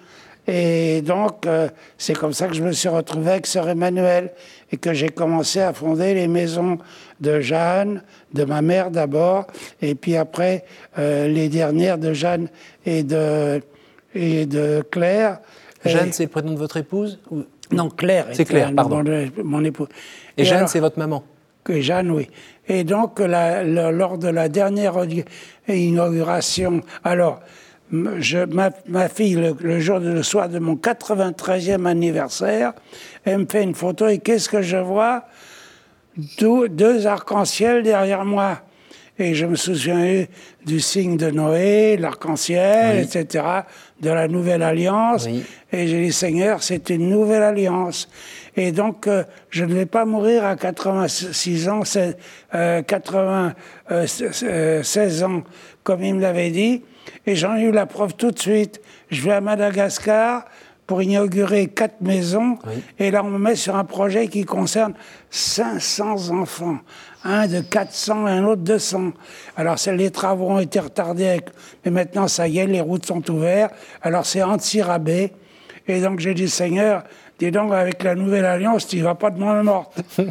Et 0.46 1.00
donc, 1.00 1.46
euh, 1.46 1.68
c'est 1.96 2.16
comme 2.16 2.34
ça 2.34 2.48
que 2.48 2.54
je 2.54 2.62
me 2.62 2.72
suis 2.72 2.88
retrouvé 2.88 3.32
avec 3.32 3.46
Sœur 3.46 3.68
Emmanuel 3.68 4.30
et 4.70 4.76
que 4.76 4.92
j'ai 4.92 5.08
commencé 5.08 5.60
à 5.60 5.72
fonder 5.72 6.12
les 6.14 6.28
maisons 6.28 6.78
de 7.20 7.40
Jeanne, 7.40 8.02
de 8.34 8.44
ma 8.44 8.60
mère 8.60 8.90
d'abord, 8.90 9.46
et 9.80 9.94
puis 9.94 10.16
après 10.16 10.64
euh, 10.98 11.28
les 11.28 11.48
dernières 11.48 11.96
de 11.96 12.12
Jeanne 12.12 12.48
et 12.84 13.02
de, 13.02 13.62
et 14.14 14.44
de 14.44 14.84
Claire. 14.90 15.38
Jeanne, 15.84 16.12
c'est 16.12 16.24
le 16.24 16.30
prénom 16.30 16.52
de 16.52 16.58
votre 16.58 16.76
épouse 16.76 17.18
Non, 17.70 17.88
Claire. 17.88 18.26
C'est 18.32 18.44
Claire, 18.44 18.74
pardon. 18.74 19.02
Mon, 19.42 19.64
épouse. 19.64 19.88
Et, 20.36 20.44
Jeanne, 20.44 20.68
c'est 20.68 20.80
votre 20.80 20.98
maman 20.98 21.24
que 21.62 21.80
Jeanne, 21.80 22.10
oui. 22.10 22.28
Et 22.68 22.84
donc, 22.84 23.18
la, 23.18 23.64
lors 23.64 24.18
de 24.18 24.28
la 24.28 24.50
dernière 24.50 24.96
inauguration, 25.66 26.82
alors, 27.02 27.40
je, 27.92 28.44
ma, 28.46 29.08
fille, 29.08 29.54
le, 29.60 29.80
jour, 29.80 29.98
le 29.98 30.22
soir 30.22 30.48
de 30.48 30.58
mon 30.58 30.76
93e 30.76 31.86
anniversaire, 31.86 32.72
elle 33.24 33.38
me 33.38 33.46
fait 33.46 33.62
une 33.62 33.74
photo 33.74 34.08
et 34.08 34.18
qu'est-ce 34.18 34.48
que 34.48 34.62
je 34.62 34.76
vois? 34.76 35.24
Deux, 36.38 36.68
deux 36.68 37.06
arcs-en-ciel 37.06 37.82
derrière 37.82 38.24
moi. 38.24 38.60
Et 39.16 39.34
je 39.34 39.46
me 39.46 39.54
souviens 39.54 40.24
du 40.66 40.80
signe 40.80 41.16
de 41.16 41.30
Noé, 41.30 41.96
l'arc-en-ciel, 41.96 42.98
etc., 42.98 43.44
de 44.00 44.10
la 44.10 44.26
nouvelle 44.26 44.62
alliance. 44.62 45.28
Et 45.72 45.86
j'ai 45.86 46.06
dit, 46.06 46.12
Seigneur, 46.12 46.64
c'est 46.64 46.90
une 46.90 47.10
nouvelle 47.10 47.44
alliance. 47.44 48.08
Et 48.56 48.72
donc, 48.72 49.06
euh, 49.06 49.22
je 49.50 49.64
ne 49.64 49.72
vais 49.72 49.86
pas 49.86 50.04
mourir 50.04 50.44
à 50.44 50.56
86 50.56 51.68
ans, 51.68 51.82
euh, 52.54 52.82
96 52.82 55.22
ans, 55.22 55.44
comme 55.84 56.02
il 56.02 56.16
me 56.16 56.20
l'avait 56.20 56.50
dit. 56.50 56.82
Et 57.26 57.36
j'en 57.36 57.56
ai 57.56 57.62
eu 57.62 57.72
la 57.72 57.86
preuve 57.86 58.14
tout 58.14 58.30
de 58.30 58.38
suite. 58.38 58.80
Je 59.10 59.22
vais 59.22 59.32
à 59.32 59.40
Madagascar, 59.40 60.44
pour 60.86 61.02
inaugurer 61.02 61.68
quatre 61.68 62.00
maisons. 62.00 62.58
Et 62.98 63.10
là, 63.10 63.22
on 63.24 63.30
me 63.30 63.38
met 63.38 63.56
sur 63.56 63.76
un 63.76 63.84
projet 63.84 64.28
qui 64.28 64.44
concerne 64.44 64.94
500 65.30 66.30
enfants. 66.30 66.78
Un 67.24 67.46
de 67.46 67.60
400 67.60 68.28
et 68.28 68.30
un 68.32 68.44
autre 68.44 68.62
de 68.62 68.72
200. 68.72 69.12
Alors, 69.56 69.76
les 69.86 70.10
travaux 70.10 70.50
ont 70.50 70.58
été 70.58 70.78
retardés, 70.80 71.40
mais 71.84 71.90
maintenant, 71.90 72.28
ça 72.28 72.48
y 72.48 72.58
est, 72.58 72.66
les 72.66 72.82
routes 72.82 73.06
sont 73.06 73.28
ouvertes. 73.30 73.74
Alors, 74.02 74.26
c'est 74.26 74.42
anti-rabais. 74.42 75.32
Et 75.88 76.00
donc, 76.00 76.20
j'ai 76.20 76.34
dit, 76.34 76.48
Seigneur, 76.48 77.04
dis 77.38 77.50
donc, 77.50 77.72
avec 77.72 78.02
la 78.02 78.14
nouvelle 78.14 78.44
alliance, 78.44 78.86
tu 78.86 78.98
ne 78.98 79.04
vas 79.04 79.14
pas 79.14 79.30
de 79.30 79.38
moins 79.38 79.62
morte. 79.62 79.98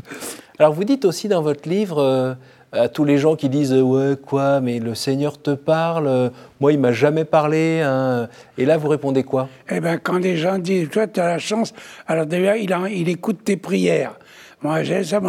Alors, 0.58 0.72
vous 0.72 0.84
dites 0.84 1.04
aussi 1.04 1.28
dans 1.28 1.42
votre 1.42 1.68
livre... 1.68 1.98
Euh, 1.98 2.34
à 2.78 2.88
tous 2.88 3.04
les 3.04 3.18
gens 3.18 3.36
qui 3.36 3.48
disent 3.48 3.72
ouais 3.72 4.14
quoi 4.16 4.60
mais 4.60 4.78
le 4.78 4.94
Seigneur 4.94 5.40
te 5.40 5.50
parle 5.50 6.30
moi 6.60 6.72
il 6.72 6.78
m'a 6.78 6.92
jamais 6.92 7.24
parlé 7.24 7.80
hein. 7.84 8.28
et 8.58 8.64
là 8.64 8.76
vous 8.76 8.88
répondez 8.88 9.24
quoi? 9.24 9.48
Eh 9.70 9.80
ben 9.80 9.98
quand 9.98 10.18
les 10.18 10.36
gens 10.36 10.58
disent 10.58 10.90
toi 10.90 11.06
tu 11.06 11.20
as 11.20 11.26
la 11.26 11.38
chance 11.38 11.72
alors 12.06 12.26
déjà 12.26 12.56
il, 12.56 12.74
il 12.90 13.08
écoute 13.08 13.44
tes 13.44 13.56
prières 13.56 14.18
moi 14.62 14.82
j'ai 14.82 15.04
ça 15.04 15.20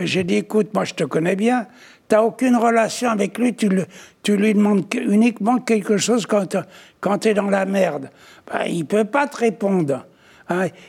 j'ai 0.00 0.24
dit 0.24 0.36
écoute 0.36 0.68
moi 0.74 0.84
je 0.84 0.94
te 0.94 1.04
connais 1.04 1.36
bien 1.36 1.66
tu 2.08 2.14
n'as 2.14 2.22
aucune 2.22 2.56
relation 2.56 3.10
avec 3.10 3.38
lui, 3.38 3.54
tu, 3.54 3.68
lui 3.68 4.54
demandes 4.54 4.84
uniquement 4.94 5.58
quelque 5.58 5.98
chose 5.98 6.26
quand, 6.26 6.56
quand 7.00 7.18
tu 7.18 7.28
es 7.28 7.34
dans 7.34 7.50
la 7.50 7.66
merde. 7.66 8.10
Ben, 8.50 8.64
il 8.66 8.86
peut 8.86 9.04
pas 9.04 9.26
te 9.26 9.36
répondre. 9.38 10.06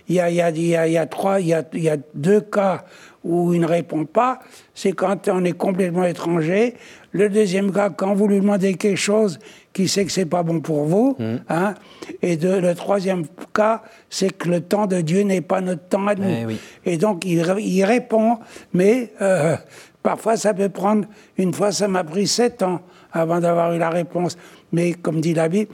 Il, 0.07 0.15
y 0.15 0.21
a, 0.21 1.05
trois, 1.07 1.41
il 1.41 1.47
y 1.47 1.89
a 1.89 1.97
deux 2.13 2.39
cas 2.39 2.85
où 3.23 3.53
il 3.53 3.61
ne 3.61 3.65
répond 3.65 4.05
pas, 4.05 4.39
c'est 4.73 4.93
quand 4.93 5.27
on 5.27 5.43
est 5.43 5.57
complètement 5.57 6.05
étranger. 6.05 6.75
Le 7.11 7.29
deuxième 7.29 7.71
cas, 7.71 7.89
quand 7.89 8.13
vous 8.13 8.27
lui 8.27 8.39
demandez 8.39 8.75
quelque 8.75 8.95
chose 8.95 9.39
qui 9.73 9.87
sait 9.87 10.05
que 10.05 10.11
c'est 10.11 10.25
pas 10.25 10.43
bon 10.43 10.61
pour 10.61 10.85
vous. 10.85 11.15
Mmh. 11.19 11.35
Hein. 11.49 11.75
Et 12.21 12.37
de, 12.37 12.49
le 12.49 12.75
troisième 12.75 13.25
cas, 13.53 13.81
c'est 14.09 14.35
que 14.35 14.49
le 14.49 14.61
temps 14.61 14.87
de 14.87 15.01
Dieu 15.01 15.21
n'est 15.21 15.41
pas 15.41 15.61
notre 15.61 15.87
temps 15.87 16.07
à 16.07 16.15
nous. 16.15 16.49
Eh 16.85 16.93
Et 16.93 16.97
donc, 16.97 17.25
il, 17.25 17.43
il 17.59 17.83
répond, 17.83 18.39
mais 18.73 19.11
euh, 19.21 19.55
parfois 20.03 20.37
ça 20.37 20.53
peut 20.53 20.69
prendre, 20.69 21.05
une 21.37 21.53
fois 21.53 21.71
ça 21.71 21.87
m'a 21.87 22.03
pris 22.03 22.27
sept 22.27 22.63
ans 22.63 22.81
avant 23.11 23.39
d'avoir 23.39 23.73
eu 23.73 23.79
la 23.79 23.89
réponse. 23.89 24.37
Mais 24.71 24.93
comme 24.93 25.19
dit 25.19 25.33
la 25.33 25.49
Bible, 25.49 25.71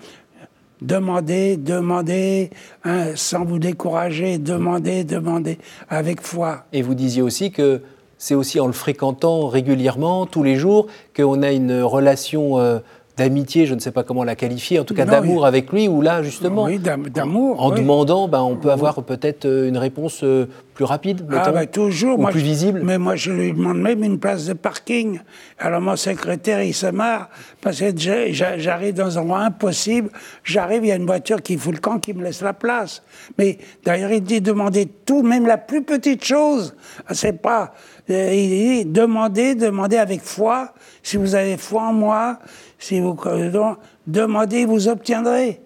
Demandez, 0.82 1.58
demandez, 1.58 2.50
hein, 2.84 3.16
sans 3.16 3.46
vous 3.46 3.60
décourager, 3.60 4.38
demandez, 4.38 5.04
demandez, 5.04 5.58
avec 5.90 6.22
foi. 6.22 6.66
Et 6.74 6.82
vous 6.82 6.96
disiez 6.96 7.22
aussi 7.22 7.52
que 7.52 7.82
c'est 8.18 8.36
aussi 8.36 8.60
en 8.60 8.68
le 8.68 8.74
fréquentant 8.74 9.48
régulièrement, 9.48 10.26
tous 10.26 10.44
les 10.44 10.56
jours, 10.56 10.88
qu'on 11.16 11.44
a 11.44 11.52
une 11.52 11.82
relation 11.82 12.60
euh, 12.60 12.80
d'amitié, 13.18 13.66
je 13.66 13.74
ne 13.76 13.80
sais 13.80 13.92
pas 13.92 14.04
comment 14.04 14.24
la 14.24 14.36
qualifier, 14.36 14.80
en 14.80 14.84
tout 14.84 14.94
cas 14.94 15.06
d'amour 15.06 15.46
avec 15.46 15.72
lui, 15.72 15.88
ou 15.88 16.02
là, 16.02 16.22
justement, 16.22 16.66
oui, 16.66 16.80
d'amour, 16.80 17.62
en, 17.62 17.72
demandant, 17.72 18.28
ben, 18.28 18.42
on 18.42 18.58
peut 18.58 18.72
avoir 18.72 19.02
peut-être 19.04 19.46
euh, 19.46 19.70
une 19.70 19.78
réponse 19.78 20.24
euh, 20.24 20.48
plus 20.74 20.84
rapide, 20.84 21.26
ah, 21.32 21.52
ben, 21.52 21.66
toujours, 21.66 22.20
ou 22.20 22.26
plus 22.28 22.42
visible. 22.42 22.82
Mais 22.84 22.98
moi, 22.98 23.16
je 23.16 23.32
lui 23.32 23.54
demande 23.54 23.80
même 23.80 24.04
une 24.04 24.20
place 24.20 24.46
de 24.46 24.54
parking. 24.54 25.20
Alors 25.58 25.80
mon 25.80 25.96
secrétaire, 25.96 26.62
il 26.62 26.74
se 26.74 26.88
marre, 26.88 27.30
parce 27.62 27.80
que 27.80 27.94
j'arrive 27.98 28.94
dans 28.94 29.18
un 29.18 29.22
endroit 29.22 29.40
impossible, 29.40 30.10
j'arrive, 30.44 30.84
il 30.84 30.90
y 30.90 30.92
a 30.92 30.96
une 30.96 31.06
voiture 31.06 31.42
qui 31.42 31.58
fout 31.58 31.74
le 31.74 31.80
camp, 31.80 32.00
qui 32.00 32.14
me 32.14 32.24
laisse 32.24 32.42
la 32.42 32.54
place. 32.54 33.02
Mais 33.38 33.58
d'ailleurs, 33.86 34.12
il 34.12 34.22
dit 34.22 34.42
demandez 34.42 34.88
tout, 35.06 35.24
même 35.24 35.48
la 35.48 35.58
plus 35.58 35.84
petite 35.84 36.24
chose. 36.24 36.76
Ah, 37.08 37.14
c'est 37.14 37.42
pas... 37.42 37.74
Euh, 38.10 38.34
il 38.34 38.50
dit 38.50 38.86
demandez, 38.86 39.56
demandez 39.56 39.98
avec 39.98 40.22
foi. 40.22 40.74
Si 41.02 41.18
vous 41.18 41.36
avez 41.36 41.58
foi 41.58 41.84
en 41.84 41.94
moi, 41.94 42.40
si 42.78 43.00
vous 43.00 43.18
donc, 43.52 43.78
demandez, 44.06 44.66
vous 44.66 44.88
obtiendrez. 44.88 45.60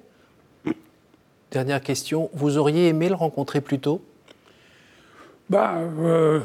Dernière 1.52 1.82
question. 1.82 2.30
Vous 2.34 2.58
auriez 2.58 2.90
aimé 2.90 3.10
le 3.10 3.16
rencontrer 3.16 3.60
plus 3.60 3.80
tôt? 3.80 4.02
Ben, 5.50 5.90
euh, 6.00 6.42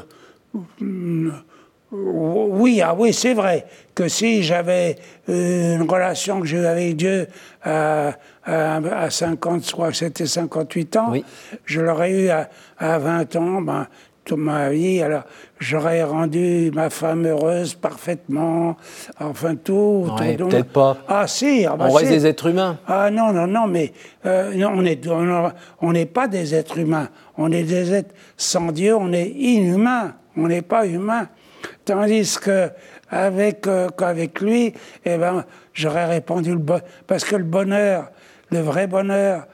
oui, 1.91 2.81
ah 2.81 2.95
oui, 2.97 3.13
c'est 3.13 3.35
vrai 3.35 3.67
que 3.93 4.07
si 4.07 4.41
j'avais 4.41 4.97
une 5.27 5.85
relation 5.87 6.41
que 6.41 6.47
j'ai 6.47 6.57
eue 6.57 6.65
avec 6.65 6.95
Dieu 6.97 7.27
à, 7.63 8.13
à, 8.43 9.09
50, 9.09 9.67
je 9.67 9.71
crois 9.71 9.89
que 9.89 9.97
c'était 9.97 10.25
58 10.25 10.95
ans, 10.97 11.13
je 11.65 11.81
l'aurais 11.81 12.11
eu 12.11 12.29
à, 12.29 12.49
à, 12.79 12.97
20 12.97 13.35
ans, 13.35 13.61
ben, 13.61 13.87
toute 14.25 14.39
ma 14.39 14.69
vie. 14.69 15.01
Alors, 15.01 15.23
j'aurais 15.59 16.03
rendu 16.03 16.71
ma 16.73 16.89
femme 16.89 17.25
heureuse 17.25 17.75
parfaitement. 17.75 18.75
Enfin, 19.19 19.55
tout. 19.55 20.11
peut-être 20.17 20.71
pas. 20.71 20.97
Ah, 21.07 21.27
si. 21.27 21.65
Ah, 21.65 21.75
bah, 21.77 21.87
on 21.89 21.93
reste 21.93 22.09
des 22.09 22.25
êtres 22.25 22.47
humains. 22.47 22.77
Ah, 22.87 23.09
non, 23.11 23.31
non, 23.31 23.47
non, 23.47 23.67
mais 23.67 23.93
euh, 24.25 24.51
on 24.65 24.81
n'est 24.81 24.99
on, 25.81 25.91
n'est 25.93 26.05
pas 26.07 26.27
des 26.27 26.55
êtres 26.55 26.79
humains. 26.79 27.09
On 27.37 27.51
est 27.51 27.63
des 27.63 27.93
êtres 27.93 28.13
sans 28.35 28.71
Dieu, 28.71 28.95
on 28.95 29.13
est 29.13 29.29
inhumains. 29.29 30.15
On 30.35 30.47
n'est 30.47 30.63
pas 30.63 30.85
humains. 30.85 31.29
Tandis 31.85 32.37
que 32.41 32.69
avec, 33.09 33.67
euh, 33.67 33.87
qu'avec 33.95 34.41
lui, 34.41 34.73
eh 35.05 35.17
ben, 35.17 35.45
j'aurais 35.73 36.05
répondu 36.05 36.51
le 36.51 36.57
bon... 36.57 36.81
Parce 37.05 37.23
que 37.23 37.35
le 37.35 37.43
bonheur, 37.43 38.09
le 38.49 38.59
vrai 38.59 38.87
bonheur, 38.87 39.45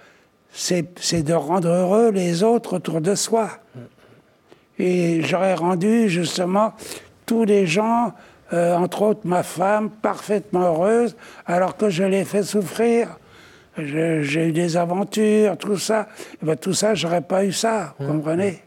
c'est 0.51 1.23
de 1.23 1.33
rendre 1.33 1.67
heureux 1.67 2.11
les 2.11 2.43
autres 2.43 2.77
autour 2.77 3.01
de 3.01 3.15
soi. 3.15 3.49
Et 4.81 5.21
j'aurais 5.21 5.53
rendu 5.53 6.09
justement 6.09 6.73
tous 7.27 7.43
les 7.43 7.67
gens, 7.67 8.13
euh, 8.51 8.75
entre 8.75 9.03
autres 9.03 9.21
ma 9.25 9.43
femme, 9.43 9.91
parfaitement 9.91 10.61
heureuse, 10.61 11.15
alors 11.45 11.77
que 11.77 11.91
je 11.91 12.03
l'ai 12.03 12.25
fait 12.25 12.41
souffrir. 12.41 13.07
J'ai 13.77 14.47
eu 14.47 14.51
des 14.51 14.77
aventures, 14.77 15.55
tout 15.57 15.77
ça. 15.77 16.07
Et 16.41 16.45
ben, 16.47 16.55
tout 16.55 16.73
ça, 16.73 16.95
j'aurais 16.95 17.21
pas 17.21 17.45
eu 17.45 17.51
ça, 17.51 17.93
vous 17.99 18.05
mmh. 18.05 18.17
comprenez? 18.17 18.63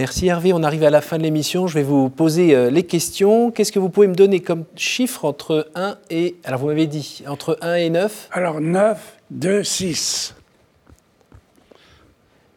Merci 0.00 0.26
Hervé, 0.26 0.52
on 0.52 0.64
arrive 0.64 0.82
à 0.82 0.90
la 0.90 1.00
fin 1.02 1.18
de 1.18 1.22
l'émission. 1.22 1.68
Je 1.68 1.74
vais 1.74 1.84
vous 1.84 2.10
poser 2.10 2.54
euh, 2.54 2.68
les 2.68 2.82
questions. 2.82 3.52
Qu'est-ce 3.52 3.70
que 3.70 3.78
vous 3.78 3.90
pouvez 3.90 4.08
me 4.08 4.14
donner 4.14 4.40
comme 4.40 4.64
chiffre 4.74 5.24
entre 5.24 5.70
1 5.76 5.98
et... 6.10 6.36
Alors 6.42 6.60
vous 6.60 6.66
m'avez 6.66 6.88
dit, 6.88 7.22
entre 7.28 7.58
1 7.62 7.74
et 7.74 7.90
9 7.90 8.28
Alors 8.32 8.60
9, 8.60 8.98
2, 9.30 9.62
6. 9.62 10.34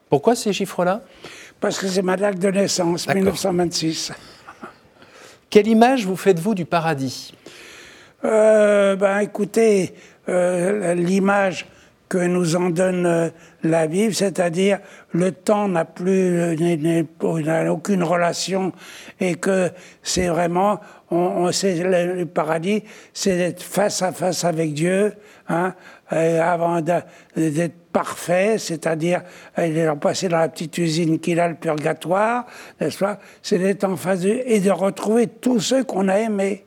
Pourquoi 0.10 0.36
ces 0.36 0.52
chiffres-là? 0.52 1.02
Parce 1.62 1.80
que 1.80 1.88
c'est 1.88 2.02
ma 2.02 2.17
date 2.17 2.39
de 2.39 2.50
naissance, 2.50 3.08
1926. 3.08 4.12
Quelle 5.50 5.67
image 5.67 6.06
vous 6.06 6.15
faites-vous 6.17 6.56
du 6.56 6.65
paradis? 6.65 7.34
Euh, 8.26 8.95
ben, 8.95 9.19
Écoutez, 9.19 9.93
euh, 10.28 10.95
l'image 10.95 11.67
que 12.10 12.17
nous 12.17 12.56
en 12.56 12.71
donne 12.71 13.06
euh, 13.06 13.30
la 13.63 13.86
Bible, 13.86 14.13
c'est-à-dire 14.13 14.80
le 15.12 15.32
temps 15.32 15.67
n'a 15.67 15.86
plus, 15.86 16.58
n'a 16.58 17.71
aucune 17.71 18.04
relation 18.04 18.74
et 19.19 19.36
que 19.36 19.69
c'est 20.02 20.28
vraiment, 20.28 20.80
on, 21.12 21.45
le, 21.45 22.15
le, 22.15 22.26
paradis, 22.26 22.84
c'est 23.13 23.38
d'être 23.38 23.62
face 23.62 24.02
à 24.02 24.12
face 24.12 24.43
avec 24.45 24.74
Dieu, 24.74 25.13
hein, 25.47 25.76
avant 26.10 26.82
d'être 26.82 27.81
parfait, 27.91 28.58
c'est-à-dire 28.58 29.21
il 29.58 29.77
est 29.77 29.95
passé 29.95 30.27
dans 30.27 30.39
la 30.39 30.49
petite 30.49 30.77
usine 30.77 31.19
qu'il 31.19 31.39
a, 31.39 31.47
le 31.47 31.56
purgatoire, 31.56 32.45
n'est-ce 32.80 32.97
pas? 32.97 33.19
C'est 33.41 33.60
d'être 33.60 33.84
en 33.84 33.95
face 33.95 34.21
de, 34.21 34.41
et 34.45 34.60
de 34.60 34.71
retrouver 34.71 35.27
tous 35.27 35.60
ceux 35.60 35.84
qu'on 35.84 36.08
a 36.08 36.17
aimés. 36.17 36.63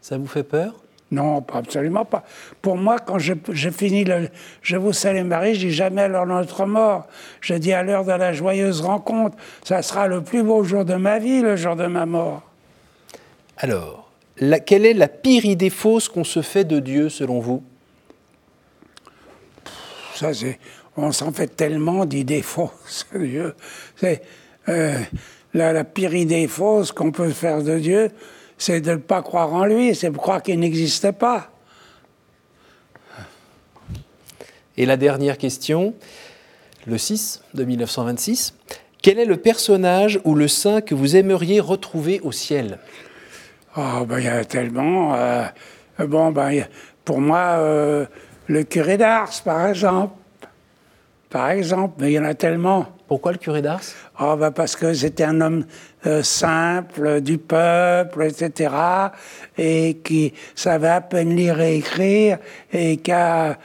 Ça 0.00 0.18
vous 0.18 0.26
fait 0.26 0.42
peur? 0.42 0.74
Non, 1.12 1.42
pas, 1.42 1.58
absolument 1.58 2.06
pas. 2.06 2.24
Pour 2.62 2.76
moi, 2.76 2.98
quand 2.98 3.18
je, 3.18 3.34
finis 3.70 4.04
le 4.04 4.30
Je 4.62 4.76
vous 4.76 4.94
salue 4.94 5.24
Marie, 5.24 5.54
je 5.54 5.66
dis 5.66 5.72
jamais 5.72 6.02
à 6.02 6.08
l'heure 6.08 6.24
de 6.24 6.30
notre 6.30 6.64
mort. 6.64 7.06
Je 7.42 7.52
dis 7.54 7.74
à 7.74 7.82
l'heure 7.82 8.04
de 8.04 8.12
la 8.12 8.32
joyeuse 8.32 8.80
rencontre. 8.80 9.36
Ça 9.62 9.82
sera 9.82 10.08
le 10.08 10.22
plus 10.22 10.42
beau 10.42 10.64
jour 10.64 10.86
de 10.86 10.94
ma 10.94 11.18
vie, 11.18 11.42
le 11.42 11.54
jour 11.54 11.76
de 11.76 11.86
ma 11.86 12.06
mort. 12.06 12.42
Alors, 13.58 14.10
quelle 14.64 14.86
est 14.86 14.94
la 14.94 15.08
pire 15.08 15.44
idée 15.44 15.68
fausse 15.68 16.08
qu'on 16.08 16.24
se 16.24 16.40
fait 16.40 16.64
de 16.64 16.80
Dieu, 16.80 17.10
selon 17.10 17.40
vous? 17.40 17.62
Ça, 20.14 20.34
c'est, 20.34 20.58
on 20.96 21.12
s'en 21.12 21.32
fait 21.32 21.48
tellement 21.48 22.04
d'idées 22.04 22.42
fausses. 22.42 23.06
Dieu. 23.14 23.54
C'est 23.96 24.22
euh, 24.68 24.98
la, 25.54 25.72
la, 25.72 25.84
pire 25.84 26.14
idée 26.14 26.46
fausse 26.48 26.92
qu'on 26.92 27.10
peut 27.10 27.30
faire 27.30 27.62
de 27.62 27.78
Dieu, 27.78 28.10
c'est 28.58 28.80
de 28.80 28.92
ne 28.92 28.96
pas 28.96 29.22
croire 29.22 29.52
en 29.52 29.64
lui, 29.64 29.94
c'est 29.94 30.10
de 30.10 30.16
croire 30.16 30.42
qu'il 30.42 30.58
n'existait 30.60 31.12
pas. 31.12 31.50
Et 34.76 34.86
la 34.86 34.96
dernière 34.96 35.36
question, 35.36 35.94
le 36.86 36.98
6 36.98 37.42
de 37.54 37.64
1926. 37.64 38.54
Quel 39.02 39.18
est 39.18 39.24
le 39.24 39.36
personnage 39.36 40.20
ou 40.24 40.34
le 40.34 40.48
saint 40.48 40.80
que 40.80 40.94
vous 40.94 41.16
aimeriez 41.16 41.60
retrouver 41.60 42.20
au 42.20 42.32
ciel? 42.32 42.78
Oh, 43.76 44.04
ben, 44.06 44.18
il 44.18 44.24
y 44.24 44.28
a 44.28 44.44
tellement. 44.44 45.14
Euh, 45.14 45.44
bon, 45.98 46.30
ben, 46.30 46.66
pour 47.04 47.20
moi, 47.20 47.56
euh, 47.58 48.06
le 48.52 48.64
curé 48.64 48.98
d'Ars, 48.98 49.32
par 49.44 49.66
exemple. 49.66 50.14
Par 51.30 51.50
exemple, 51.50 51.94
mais 51.98 52.12
il 52.12 52.14
y 52.14 52.18
en 52.18 52.24
a 52.24 52.34
tellement. 52.34 52.86
Pourquoi 53.08 53.32
le 53.32 53.38
curé 53.38 53.62
d'Ars? 53.62 53.80
Oh, 54.20 54.36
bah 54.36 54.50
Parce 54.50 54.76
que 54.76 54.92
c'était 54.92 55.24
un 55.24 55.40
homme 55.40 55.64
euh, 56.06 56.22
simple, 56.22 57.22
du 57.22 57.38
peuple, 57.38 58.24
etc., 58.24 58.74
et 59.56 59.98
qui 60.04 60.34
savait 60.54 60.88
à 60.88 61.00
peine 61.00 61.34
lire 61.34 61.60
et 61.60 61.76
écrire, 61.76 62.38
et 62.72 62.98
qui 62.98 63.12
a, 63.12 63.56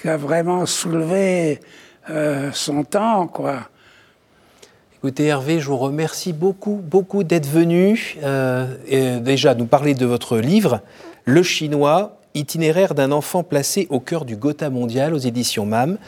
qui 0.00 0.08
a 0.08 0.16
vraiment 0.16 0.64
soulevé 0.64 1.60
euh, 2.08 2.50
son 2.52 2.82
temps, 2.84 3.26
quoi. 3.26 3.68
Écoutez 4.96 5.26
Hervé, 5.26 5.60
je 5.60 5.66
vous 5.66 5.78
remercie 5.78 6.32
beaucoup, 6.32 6.80
beaucoup 6.82 7.24
d'être 7.24 7.48
venu. 7.48 8.16
Euh, 8.22 8.74
et 8.86 9.20
déjà, 9.20 9.54
nous 9.54 9.66
parler 9.66 9.92
de 9.92 10.06
votre 10.06 10.38
livre, 10.38 10.80
Le 11.24 11.42
Chinois, 11.42 12.19
itinéraire 12.34 12.94
d'un 12.94 13.12
enfant 13.12 13.42
placé 13.42 13.86
au 13.90 14.00
cœur 14.00 14.24
du 14.24 14.36
Gotha 14.36 14.70
mondial 14.70 15.14
aux 15.14 15.18
éditions 15.18 15.66
MAM. 15.66 15.98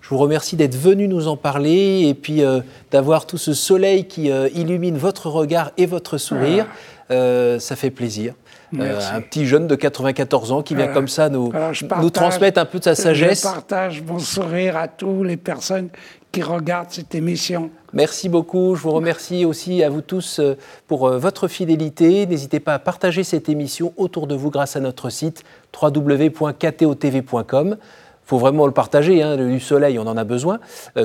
Je 0.00 0.08
vous 0.08 0.18
remercie 0.18 0.56
d'être 0.56 0.76
venu 0.76 1.06
nous 1.08 1.28
en 1.28 1.36
parler 1.36 2.06
et 2.08 2.14
puis 2.14 2.42
euh, 2.42 2.60
d'avoir 2.90 3.26
tout 3.26 3.38
ce 3.38 3.54
soleil 3.54 4.06
qui 4.06 4.30
illumine 4.54 4.98
votre 4.98 5.28
regard 5.28 5.70
et 5.76 5.86
votre 5.86 6.18
sourire. 6.18 6.66
Ah. 7.08 7.58
ça 7.58 7.76
fait 7.76 7.90
plaisir. 7.90 8.34
Euh, 8.80 9.00
un 9.12 9.20
petit 9.20 9.46
jeune 9.46 9.66
de 9.66 9.74
94 9.74 10.52
ans 10.52 10.62
qui 10.62 10.74
vient 10.74 10.88
comme 10.88 11.08
ça 11.08 11.28
nous, 11.28 11.52
nous 12.00 12.10
transmettre 12.10 12.60
un 12.60 12.64
peu 12.64 12.78
de 12.78 12.84
sa 12.84 12.94
sagesse. 12.94 13.42
Je 13.42 13.48
partage 13.48 14.02
mon 14.02 14.18
sourire 14.18 14.76
à 14.76 14.88
toutes 14.88 15.26
les 15.26 15.36
personnes 15.36 15.88
qui 16.30 16.42
regardent 16.42 16.90
cette 16.90 17.14
émission. 17.14 17.70
Merci 17.92 18.28
beaucoup. 18.28 18.74
Je 18.74 18.82
vous 18.82 18.90
remercie 18.92 19.44
aussi 19.44 19.82
à 19.82 19.90
vous 19.90 20.00
tous 20.00 20.38
euh, 20.38 20.56
pour 20.88 21.06
euh, 21.06 21.18
votre 21.18 21.46
fidélité. 21.46 22.26
N'hésitez 22.26 22.58
pas 22.58 22.74
à 22.74 22.78
partager 22.78 23.22
cette 23.22 23.50
émission 23.50 23.92
autour 23.96 24.26
de 24.26 24.34
vous 24.34 24.50
grâce 24.50 24.76
à 24.76 24.80
notre 24.80 25.10
site 25.10 25.44
www.ktotv.com. 25.80 27.76
Il 27.78 28.28
faut 28.28 28.38
vraiment 28.38 28.66
le 28.66 28.72
partager, 28.72 29.22
hein, 29.22 29.36
du 29.36 29.60
soleil, 29.60 29.98
on 29.98 30.06
en 30.06 30.16
a 30.16 30.24
besoin 30.24 30.60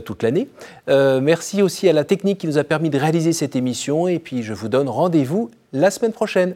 toute 0.06 0.22
l'année. 0.22 0.48
merci 0.88 1.64
aussi 1.64 1.90
à 1.90 1.94
la 1.94 2.04
technique 2.04 2.38
qui 2.38 2.48
nous 2.48 2.60
a 2.60 2.64
permis 2.64 2.92
de 2.92 2.98
réaliser 3.00 3.34
cette 3.34 3.56
émission 3.56 4.08
et 4.08 4.20
puis 4.20 4.44
je 4.44 4.54
vous 4.54 4.70
donne 4.70 4.88
rendez-vous 4.88 5.50
la 5.74 5.90
semaine 5.90 6.14
prochaine. 6.14 6.54